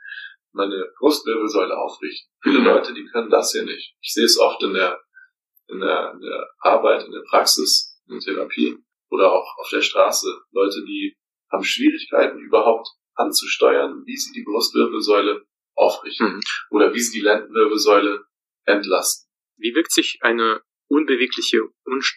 meine 0.52 0.92
Brustwirbelsäule 1.00 1.76
aufrichten? 1.76 2.32
Viele 2.44 2.60
Mhm. 2.60 2.66
Leute, 2.66 2.94
die 2.94 3.06
können 3.06 3.32
das 3.32 3.52
hier 3.52 3.64
nicht. 3.64 3.96
Ich 4.02 4.14
sehe 4.14 4.26
es 4.26 4.38
oft 4.38 4.62
in 4.62 4.76
der, 4.76 5.02
in 5.70 5.80
der, 5.80 6.12
in 6.14 6.22
der 6.22 6.50
Arbeit, 6.60 7.04
in 7.04 7.12
der 7.12 7.24
Praxis, 7.28 8.00
in 8.08 8.20
der 8.20 8.22
Therapie 8.22 8.78
oder 9.10 9.32
auch 9.34 9.58
auf 9.58 9.70
der 9.72 9.82
Straße. 9.82 10.28
Leute, 10.52 10.86
die 10.86 11.18
haben 11.52 11.64
Schwierigkeiten 11.64 12.40
überhaupt 12.40 12.88
anzusteuern, 13.16 14.04
wie 14.06 14.18
sie 14.18 14.32
die 14.34 14.44
Brustwirbelsäule 14.44 15.46
aufrichten 15.76 16.36
Mhm. 16.36 16.42
oder 16.72 16.94
wie 16.94 17.00
sie 17.00 17.20
die 17.20 17.24
Lendenwirbelsäule 17.24 18.26
entlasten. 18.66 19.30
Wie 19.58 19.74
wirkt 19.74 19.92
sich 19.92 20.20
eine 20.22 20.62
unbewegliche, 20.90 21.64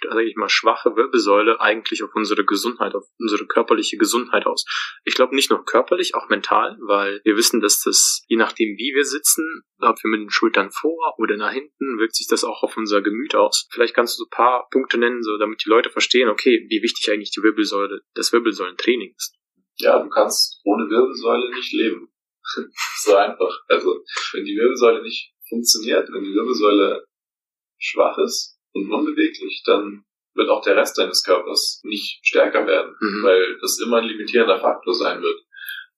sage 0.09 0.29
ich 0.29 0.37
mal, 0.37 0.49
schwache 0.49 0.95
Wirbelsäule 0.97 1.61
eigentlich 1.61 2.03
auf 2.03 2.11
unsere 2.15 2.45
Gesundheit, 2.45 2.95
auf 2.95 3.05
unsere 3.19 3.47
körperliche 3.47 3.97
Gesundheit 3.97 4.47
aus? 4.47 4.65
Ich 5.05 5.15
glaube 5.15 5.35
nicht 5.35 5.51
nur 5.51 5.65
körperlich, 5.65 6.15
auch 6.15 6.29
mental, 6.29 6.79
weil 6.87 7.21
wir 7.25 7.37
wissen, 7.37 7.61
dass 7.61 7.83
das, 7.83 8.23
je 8.29 8.37
nachdem 8.37 8.77
wie 8.79 8.95
wir 8.95 9.05
sitzen, 9.05 9.63
ob 9.81 10.03
wir 10.03 10.11
mit 10.11 10.21
den 10.21 10.31
Schultern 10.31 10.71
vor 10.71 11.15
oder 11.19 11.37
nach 11.37 11.53
hinten, 11.53 11.99
wirkt 11.99 12.15
sich 12.15 12.29
das 12.29 12.45
auch 12.45 12.63
auf 12.63 12.77
unser 12.77 13.03
Gemüt 13.03 13.35
aus. 13.35 13.67
Vielleicht 13.73 13.95
kannst 13.95 14.15
du 14.15 14.25
so 14.25 14.27
ein 14.27 14.37
paar 14.37 14.69
Punkte 14.71 14.99
nennen, 14.99 15.23
so 15.23 15.37
damit 15.39 15.65
die 15.65 15.69
Leute 15.71 15.91
verstehen, 15.91 16.29
okay, 16.29 16.67
wie 16.69 16.83
wichtig 16.83 17.11
eigentlich 17.11 17.33
die 17.33 17.43
Wirbelsäule, 17.43 18.03
das 18.15 18.33
Wirbelsäulentraining 18.33 19.15
ist. 19.17 19.35
Ja, 19.79 20.03
du 20.03 20.09
kannst 20.11 20.61
ohne 20.65 20.89
Wirbelsäule 20.89 21.51
nicht 21.55 21.73
leben. 21.73 22.13
so 23.03 23.17
einfach. 23.17 23.63
Also, 23.69 24.05
wenn 24.33 24.45
die 24.45 24.57
Wirbelsäule 24.57 25.03
nicht 25.03 25.33
funktioniert, 25.49 26.09
wenn 26.13 26.25
die 26.25 26.35
Wirbelsäule 26.35 27.05
schwach 27.79 28.19
ist 28.19 28.60
und 28.75 28.91
unbeweglich, 28.91 29.63
dann 29.65 30.05
wird 30.35 30.49
auch 30.49 30.63
der 30.63 30.77
Rest 30.77 30.99
deines 30.99 31.23
Körpers 31.23 31.81
nicht 31.83 32.21
stärker 32.23 32.67
werden, 32.67 32.95
mhm. 33.01 33.23
weil 33.25 33.59
das 33.61 33.81
immer 33.81 33.99
ein 33.99 34.09
limitierender 34.09 34.61
Faktor 34.61 34.95
sein 34.95 35.23
wird. 35.23 35.41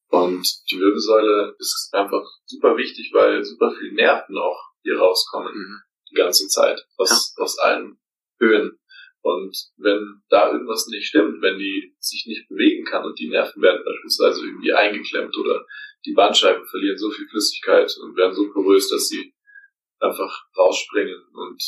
Und 0.09 0.47
die 0.71 0.79
Wirbelsäule 0.79 1.55
ist 1.59 1.89
einfach 1.93 2.25
super 2.45 2.77
wichtig, 2.77 3.11
weil 3.13 3.43
super 3.45 3.73
viele 3.79 3.95
Nerven 3.95 4.37
auch 4.37 4.61
hier 4.83 4.99
rauskommen 4.99 5.55
mhm. 5.55 5.81
die 6.11 6.15
ganze 6.15 6.49
Zeit 6.49 6.85
aus, 6.97 7.35
ja. 7.37 7.45
aus 7.45 7.59
allen 7.59 7.99
Höhen. 8.39 8.79
Und 9.23 9.57
wenn 9.77 10.23
da 10.29 10.51
irgendwas 10.51 10.89
nicht 10.89 11.07
stimmt, 11.07 11.41
wenn 11.43 11.59
die 11.59 11.95
sich 12.01 12.27
nicht 12.27 12.49
bewegen 12.49 12.85
kann 12.85 13.05
und 13.05 13.19
die 13.19 13.29
Nerven 13.29 13.63
werden 13.63 13.85
beispielsweise 13.85 14.45
irgendwie 14.45 14.73
eingeklemmt 14.73 15.37
oder 15.39 15.65
die 16.05 16.13
Bandscheiben 16.13 16.67
verlieren 16.67 16.99
so 16.99 17.11
viel 17.11 17.29
Flüssigkeit 17.29 17.97
und 18.03 18.17
werden 18.17 18.35
so 18.35 18.53
porös, 18.53 18.89
dass 18.91 19.07
sie 19.07 19.33
einfach 20.01 20.45
rausspringen 20.59 21.23
und, 21.33 21.63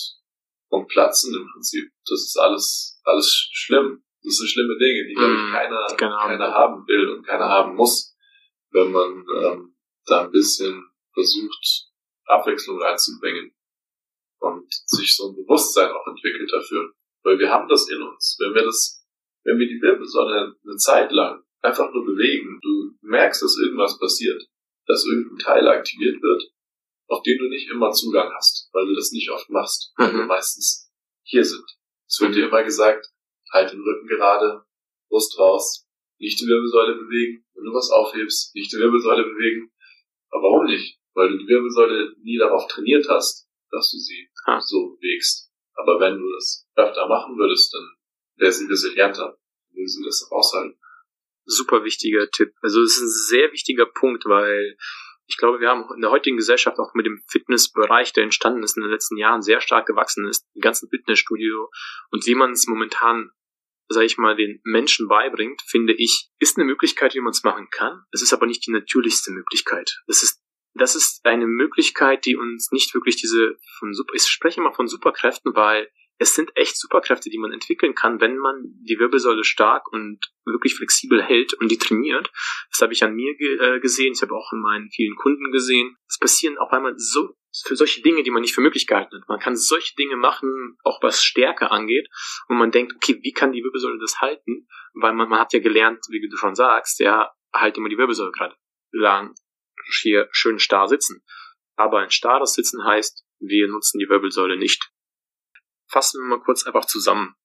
und 0.68 0.88
platzen 0.88 1.34
im 1.34 1.46
Prinzip. 1.52 1.90
Das 2.08 2.20
ist 2.20 2.38
alles, 2.38 3.00
alles 3.04 3.48
schlimm. 3.52 4.02
Das 4.22 4.36
sind 4.36 4.48
schlimme 4.48 4.76
Dinge, 4.78 5.06
die, 5.06 5.14
mm, 5.14 5.52
keiner, 5.52 5.86
genau. 5.96 6.18
keiner 6.18 6.52
haben 6.52 6.86
will 6.86 7.10
und 7.10 7.26
keiner 7.26 7.48
haben 7.48 7.74
muss, 7.76 8.16
wenn 8.70 8.90
man 8.90 9.24
ähm, 9.42 9.76
da 10.06 10.22
ein 10.22 10.30
bisschen 10.30 10.82
versucht, 11.12 11.90
Abwechslung 12.24 12.80
reinzubringen 12.80 13.54
und 14.38 14.66
sich 14.86 15.14
so 15.14 15.28
ein 15.28 15.36
Bewusstsein 15.36 15.90
auch 15.90 16.06
entwickelt 16.06 16.50
dafür. 16.50 16.92
Weil 17.22 17.38
wir 17.38 17.50
haben 17.50 17.68
das 17.68 17.88
in 17.88 18.02
uns. 18.02 18.36
Wenn 18.40 18.54
wir 18.54 18.64
das, 18.64 19.04
wenn 19.44 19.58
wir 19.58 19.66
die 19.66 19.80
Wirbelsäule 19.80 20.56
eine 20.62 20.76
Zeit 20.76 21.12
lang 21.12 21.42
einfach 21.60 21.90
nur 21.92 22.04
bewegen, 22.04 22.60
du 22.62 22.92
merkst, 23.02 23.42
dass 23.42 23.58
irgendwas 23.58 23.98
passiert, 23.98 24.42
dass 24.86 25.06
irgendein 25.06 25.38
Teil 25.38 25.68
aktiviert 25.68 26.20
wird, 26.22 26.53
auf 27.08 27.22
den 27.22 27.38
du 27.38 27.48
nicht 27.48 27.70
immer 27.70 27.92
Zugang 27.92 28.32
hast, 28.34 28.68
weil 28.72 28.86
du 28.86 28.94
das 28.94 29.12
nicht 29.12 29.30
oft 29.30 29.48
machst, 29.50 29.92
weil 29.96 30.12
mhm. 30.12 30.18
wir 30.18 30.26
meistens 30.26 30.90
hier 31.24 31.44
sind. 31.44 31.64
Es 32.06 32.20
wird 32.20 32.34
dir 32.34 32.48
immer 32.48 32.62
gesagt, 32.62 33.06
halt 33.52 33.72
den 33.72 33.80
Rücken 33.80 34.06
gerade, 34.06 34.64
Brust 35.08 35.38
raus, 35.38 35.86
nicht 36.18 36.40
die 36.40 36.46
Wirbelsäule 36.46 36.94
bewegen, 36.96 37.44
wenn 37.54 37.64
du 37.64 37.72
was 37.72 37.90
aufhebst, 37.90 38.54
nicht 38.54 38.72
die 38.72 38.78
Wirbelsäule 38.78 39.24
bewegen. 39.24 39.72
Aber 40.30 40.42
warum 40.42 40.66
nicht? 40.66 40.98
Weil 41.14 41.28
du 41.30 41.38
die 41.38 41.48
Wirbelsäule 41.48 42.14
nie 42.22 42.38
darauf 42.38 42.66
trainiert 42.68 43.06
hast, 43.08 43.48
dass 43.70 43.90
du 43.90 43.98
sie 43.98 44.28
ah. 44.46 44.60
so 44.60 44.96
bewegst. 44.96 45.50
Aber 45.74 46.00
wenn 46.00 46.18
du 46.18 46.32
das 46.34 46.66
öfter 46.76 47.08
machen 47.08 47.36
würdest, 47.36 47.74
dann 47.74 47.88
wäre 48.36 48.52
sie 48.52 48.66
resilienter. 48.66 49.38
Würden 49.70 49.88
sie 49.88 50.04
das 50.04 50.28
aushalten. 50.30 50.78
Super 51.46 51.84
wichtiger 51.84 52.28
Tipp. 52.30 52.54
Also 52.62 52.80
es 52.82 52.96
ist 52.96 53.02
ein 53.02 53.08
sehr 53.08 53.52
wichtiger 53.52 53.86
Punkt, 53.86 54.24
weil 54.24 54.76
ich 55.26 55.36
glaube, 55.36 55.60
wir 55.60 55.68
haben 55.68 55.86
in 55.94 56.02
der 56.02 56.10
heutigen 56.10 56.36
Gesellschaft 56.36 56.78
auch 56.78 56.94
mit 56.94 57.06
dem 57.06 57.22
Fitnessbereich, 57.28 58.12
der 58.12 58.24
entstanden 58.24 58.62
ist 58.62 58.76
in 58.76 58.82
den 58.82 58.92
letzten 58.92 59.16
Jahren, 59.16 59.42
sehr 59.42 59.60
stark 59.60 59.86
gewachsen 59.86 60.28
ist, 60.28 60.46
die 60.54 60.60
ganzen 60.60 60.88
Fitnessstudio 60.88 61.70
und 62.10 62.26
wie 62.26 62.34
man 62.34 62.52
es 62.52 62.66
momentan, 62.66 63.30
sage 63.88 64.06
ich 64.06 64.18
mal, 64.18 64.36
den 64.36 64.60
Menschen 64.64 65.08
beibringt, 65.08 65.62
finde 65.66 65.94
ich, 65.94 66.30
ist 66.38 66.56
eine 66.58 66.66
Möglichkeit, 66.66 67.14
wie 67.14 67.20
man 67.20 67.30
es 67.30 67.44
machen 67.44 67.68
kann. 67.70 68.02
Es 68.12 68.22
ist 68.22 68.32
aber 68.32 68.46
nicht 68.46 68.66
die 68.66 68.72
natürlichste 68.72 69.30
Möglichkeit. 69.32 70.00
Es 70.06 70.22
ist 70.22 70.40
das 70.74 70.96
ist 70.96 71.24
eine 71.24 71.46
Möglichkeit, 71.46 72.26
die 72.26 72.36
uns 72.36 72.72
nicht 72.72 72.94
wirklich 72.94 73.16
diese 73.16 73.56
von 73.78 73.94
Super, 73.94 74.12
ich 74.14 74.24
spreche 74.24 74.60
mal 74.60 74.72
von 74.72 74.88
Superkräften, 74.88 75.54
weil 75.54 75.88
es 76.18 76.34
sind 76.34 76.50
echt 76.54 76.78
Superkräfte, 76.78 77.28
die 77.28 77.38
man 77.38 77.52
entwickeln 77.52 77.94
kann, 77.94 78.20
wenn 78.20 78.36
man 78.36 78.62
die 78.80 78.98
Wirbelsäule 78.98 79.44
stark 79.44 79.92
und 79.92 80.20
wirklich 80.44 80.76
flexibel 80.76 81.22
hält 81.22 81.54
und 81.54 81.70
die 81.70 81.78
trainiert. 81.78 82.30
Das 82.70 82.82
habe 82.82 82.92
ich 82.92 83.02
an 83.02 83.14
mir 83.14 83.34
ge 83.36 83.58
äh, 83.58 83.80
gesehen, 83.80 84.12
ich 84.14 84.22
habe 84.22 84.34
auch 84.34 84.52
in 84.52 84.60
meinen 84.60 84.90
vielen 84.90 85.16
Kunden 85.16 85.50
gesehen. 85.50 85.96
Es 86.08 86.18
passieren 86.18 86.58
auch 86.58 86.70
einmal 86.70 86.94
so 86.96 87.36
für 87.66 87.76
solche 87.76 88.02
Dinge, 88.02 88.22
die 88.22 88.30
man 88.30 88.42
nicht 88.42 88.54
für 88.54 88.60
möglich 88.60 88.86
gehalten 88.86 89.20
hat. 89.20 89.28
Man 89.28 89.40
kann 89.40 89.56
solche 89.56 89.94
Dinge 89.96 90.16
machen, 90.16 90.76
auch 90.82 91.02
was 91.02 91.22
Stärke 91.22 91.70
angeht, 91.70 92.08
und 92.48 92.58
man 92.58 92.70
denkt, 92.70 92.94
okay, 92.94 93.18
wie 93.22 93.32
kann 93.32 93.52
die 93.52 93.62
Wirbelsäule 93.62 93.98
das 93.98 94.20
halten? 94.20 94.68
Weil 94.94 95.14
man, 95.14 95.28
man 95.28 95.40
hat 95.40 95.52
ja 95.52 95.60
gelernt, 95.60 96.04
wie 96.10 96.20
du 96.28 96.36
schon 96.36 96.54
sagst, 96.54 97.00
ja, 97.00 97.32
halt 97.52 97.76
immer 97.76 97.88
die 97.88 97.98
Wirbelsäule 97.98 98.32
gerade 98.32 98.56
lang 98.92 99.34
hier 100.02 100.28
schön 100.30 100.58
starr 100.58 100.88
sitzen. 100.88 101.22
Aber 101.76 101.98
ein 101.98 102.10
starres 102.10 102.54
Sitzen 102.54 102.84
heißt, 102.84 103.24
wir 103.40 103.68
nutzen 103.68 103.98
die 103.98 104.08
Wirbelsäule 104.08 104.56
nicht 104.56 104.93
fassen 105.94 106.20
wir 106.22 106.36
mal 106.36 106.42
kurz 106.42 106.66
einfach 106.66 106.86
zusammen. 106.86 107.36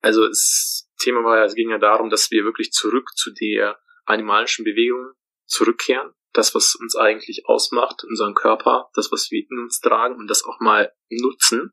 Also 0.00 0.26
das 0.26 0.88
Thema 0.98 1.24
war 1.24 1.38
ja, 1.38 1.44
es 1.44 1.56
ging 1.56 1.70
ja 1.70 1.78
darum, 1.78 2.10
dass 2.10 2.30
wir 2.30 2.44
wirklich 2.44 2.70
zurück 2.70 3.10
zu 3.16 3.32
der 3.32 3.78
animalischen 4.04 4.64
Bewegung 4.64 5.12
zurückkehren. 5.46 6.12
Das, 6.32 6.54
was 6.54 6.76
uns 6.76 6.94
eigentlich 6.94 7.42
ausmacht, 7.46 8.04
unseren 8.04 8.34
Körper, 8.34 8.88
das, 8.94 9.10
was 9.10 9.30
wir 9.30 9.44
in 9.50 9.58
uns 9.58 9.80
tragen 9.80 10.14
und 10.14 10.28
das 10.28 10.44
auch 10.44 10.60
mal 10.60 10.92
nutzen. 11.10 11.72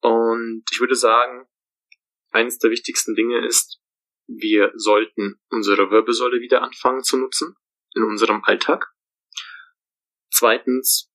Und 0.00 0.64
ich 0.70 0.78
würde 0.78 0.94
sagen, 0.94 1.48
eines 2.30 2.58
der 2.58 2.70
wichtigsten 2.70 3.16
Dinge 3.16 3.44
ist, 3.44 3.80
wir 4.28 4.72
sollten 4.76 5.40
unsere 5.50 5.90
Wirbelsäule 5.90 6.40
wieder 6.40 6.62
anfangen 6.62 7.02
zu 7.02 7.16
nutzen 7.16 7.56
in 7.94 8.04
unserem 8.04 8.44
Alltag. 8.44 8.86
Zweitens, 10.30 11.10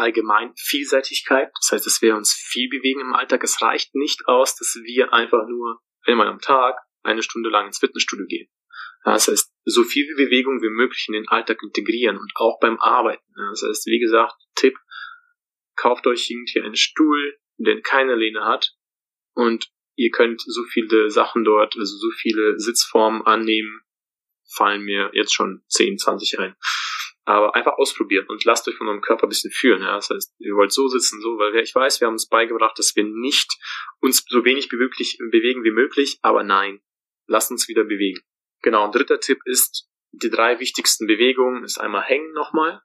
allgemein 0.00 0.52
Vielseitigkeit. 0.56 1.50
Das 1.60 1.72
heißt, 1.72 1.86
dass 1.86 2.02
wir 2.02 2.16
uns 2.16 2.32
viel 2.32 2.68
bewegen 2.68 3.00
im 3.00 3.14
Alltag. 3.14 3.44
Es 3.44 3.60
reicht 3.62 3.94
nicht 3.94 4.26
aus, 4.26 4.56
dass 4.56 4.78
wir 4.82 5.12
einfach 5.12 5.46
nur 5.48 5.80
einmal 6.06 6.28
am 6.28 6.40
Tag 6.40 6.76
eine 7.02 7.22
Stunde 7.22 7.50
lang 7.50 7.66
ins 7.66 7.78
Fitnessstudio 7.78 8.26
gehen. 8.26 8.48
Das 9.04 9.28
heißt, 9.28 9.52
so 9.64 9.82
viel 9.84 10.14
Bewegung 10.14 10.60
wie 10.62 10.68
möglich 10.68 11.06
in 11.08 11.14
den 11.14 11.28
Alltag 11.28 11.62
integrieren 11.62 12.18
und 12.18 12.32
auch 12.34 12.58
beim 12.60 12.78
Arbeiten. 12.78 13.24
Das 13.50 13.62
heißt, 13.66 13.86
wie 13.86 13.98
gesagt, 13.98 14.34
Tipp, 14.54 14.76
kauft 15.76 16.06
euch 16.06 16.30
irgendwie 16.30 16.60
einen 16.60 16.76
Stuhl, 16.76 17.38
der 17.56 17.80
keine 17.80 18.14
Lehne 18.14 18.44
hat 18.44 18.74
und 19.34 19.70
ihr 19.96 20.10
könnt 20.10 20.42
so 20.42 20.64
viele 20.64 21.10
Sachen 21.10 21.44
dort, 21.44 21.76
also 21.76 21.96
so 21.96 22.10
viele 22.10 22.58
Sitzformen 22.58 23.22
annehmen, 23.22 23.80
fallen 24.54 24.82
mir 24.82 25.10
jetzt 25.14 25.34
schon 25.34 25.62
10, 25.68 25.98
20 25.98 26.38
ein. 26.38 26.56
Aber 27.30 27.54
einfach 27.54 27.78
ausprobieren 27.78 28.26
und 28.28 28.44
lasst 28.44 28.66
euch 28.66 28.74
von 28.74 28.88
eurem 28.88 29.02
Körper 29.02 29.26
ein 29.26 29.28
bisschen 29.28 29.52
fühlen. 29.52 29.82
Ja? 29.82 29.94
Das 29.94 30.10
heißt, 30.10 30.34
ihr 30.40 30.54
wollt 30.54 30.72
so 30.72 30.88
sitzen, 30.88 31.20
so, 31.20 31.38
weil 31.38 31.54
ich 31.60 31.72
weiß, 31.72 32.00
wir 32.00 32.06
haben 32.06 32.14
uns 32.14 32.28
beigebracht, 32.28 32.76
dass 32.76 32.96
wir 32.96 33.04
nicht 33.04 33.56
uns 34.00 34.24
so 34.28 34.44
wenig 34.44 34.68
beweglich, 34.68 35.16
bewegen 35.30 35.62
wie 35.62 35.70
möglich, 35.70 36.18
aber 36.22 36.42
nein, 36.42 36.80
lasst 37.28 37.52
uns 37.52 37.68
wieder 37.68 37.84
bewegen. 37.84 38.20
Genau, 38.62 38.84
ein 38.84 38.90
dritter 38.90 39.20
Tipp 39.20 39.38
ist, 39.44 39.88
die 40.10 40.28
drei 40.28 40.58
wichtigsten 40.58 41.06
Bewegungen 41.06 41.62
ist 41.62 41.78
einmal 41.78 42.02
hängen 42.02 42.32
nochmal, 42.32 42.82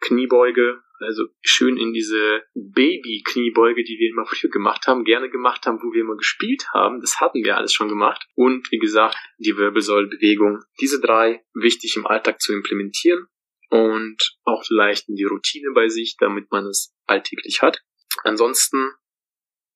Kniebeuge, 0.00 0.82
also 1.00 1.24
schön 1.40 1.78
in 1.78 1.94
diese 1.94 2.42
Baby-Kniebeuge, 2.54 3.82
die 3.82 3.98
wir 3.98 4.10
immer 4.10 4.26
früher 4.26 4.50
gemacht 4.50 4.86
haben, 4.86 5.04
gerne 5.04 5.30
gemacht 5.30 5.64
haben, 5.64 5.78
wo 5.82 5.94
wir 5.94 6.02
immer 6.02 6.16
gespielt 6.16 6.66
haben. 6.74 7.00
Das 7.00 7.18
hatten 7.18 7.42
wir 7.44 7.56
alles 7.56 7.72
schon 7.72 7.88
gemacht. 7.88 8.26
Und 8.34 8.70
wie 8.70 8.78
gesagt, 8.78 9.16
die 9.38 9.56
Wirbelsäulbewegung. 9.56 10.62
Diese 10.80 11.00
drei 11.00 11.42
wichtig 11.54 11.96
im 11.96 12.06
Alltag 12.06 12.42
zu 12.42 12.52
implementieren 12.52 13.26
und 13.70 14.16
auch 14.44 14.64
vielleicht 14.64 15.08
die 15.08 15.24
Routine 15.24 15.72
bei 15.74 15.88
sich, 15.88 16.16
damit 16.18 16.50
man 16.50 16.66
es 16.66 16.94
alltäglich 17.06 17.62
hat. 17.62 17.82
Ansonsten 18.24 18.92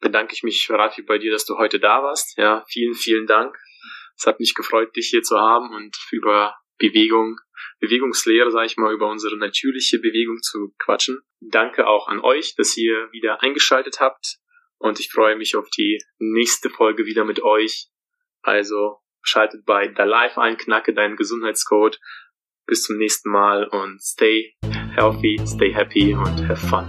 bedanke 0.00 0.34
ich 0.34 0.42
mich, 0.42 0.68
Rafi, 0.70 1.02
bei 1.02 1.18
dir, 1.18 1.32
dass 1.32 1.44
du 1.44 1.56
heute 1.58 1.78
da 1.78 2.02
warst. 2.02 2.36
Ja, 2.38 2.64
vielen, 2.68 2.94
vielen 2.94 3.26
Dank. 3.26 3.56
Es 4.16 4.26
hat 4.26 4.40
mich 4.40 4.54
gefreut, 4.54 4.94
dich 4.96 5.08
hier 5.08 5.22
zu 5.22 5.38
haben 5.38 5.74
und 5.74 5.96
über 6.10 6.56
Bewegung, 6.78 7.38
Bewegungslehre, 7.78 8.50
sage 8.50 8.66
ich 8.66 8.76
mal, 8.76 8.92
über 8.92 9.08
unsere 9.08 9.36
natürliche 9.36 9.98
Bewegung 9.98 10.40
zu 10.42 10.74
quatschen. 10.78 11.20
Danke 11.40 11.86
auch 11.86 12.08
an 12.08 12.20
euch, 12.20 12.54
dass 12.56 12.76
ihr 12.76 13.08
wieder 13.12 13.42
eingeschaltet 13.42 14.00
habt 14.00 14.38
und 14.78 14.98
ich 14.98 15.10
freue 15.10 15.36
mich 15.36 15.56
auf 15.56 15.68
die 15.70 16.02
nächste 16.18 16.70
Folge 16.70 17.04
wieder 17.04 17.24
mit 17.24 17.42
euch. 17.42 17.88
Also 18.42 18.98
schaltet 19.22 19.66
bei 19.66 19.88
Da 19.88 20.04
Live 20.04 20.38
ein, 20.38 20.56
knacke 20.56 20.94
deinen 20.94 21.16
Gesundheitscode 21.16 21.98
bis 22.70 22.84
zum 22.84 22.98
nächsten 22.98 23.30
Mal 23.30 23.64
und 23.64 24.00
stay 24.00 24.54
healthy, 24.94 25.40
stay 25.44 25.74
happy 25.74 26.14
und 26.14 26.48
have 26.48 26.68
fun. 26.68 26.86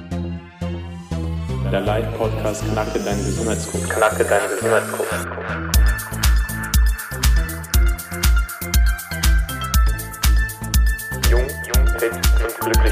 Der 1.72 1.82
Live-Podcast 1.82 2.64
Knacke 2.72 3.00
deinen 3.00 3.26
Gesundheitscode. 3.26 3.90
Knacke 3.90 4.24
deinen 4.24 4.50
Gesundheitscode. 4.50 5.08
Jung, 11.32 11.48
jung, 11.74 11.88
fit 11.98 12.14
und 12.14 12.60
glücklich. 12.60 12.91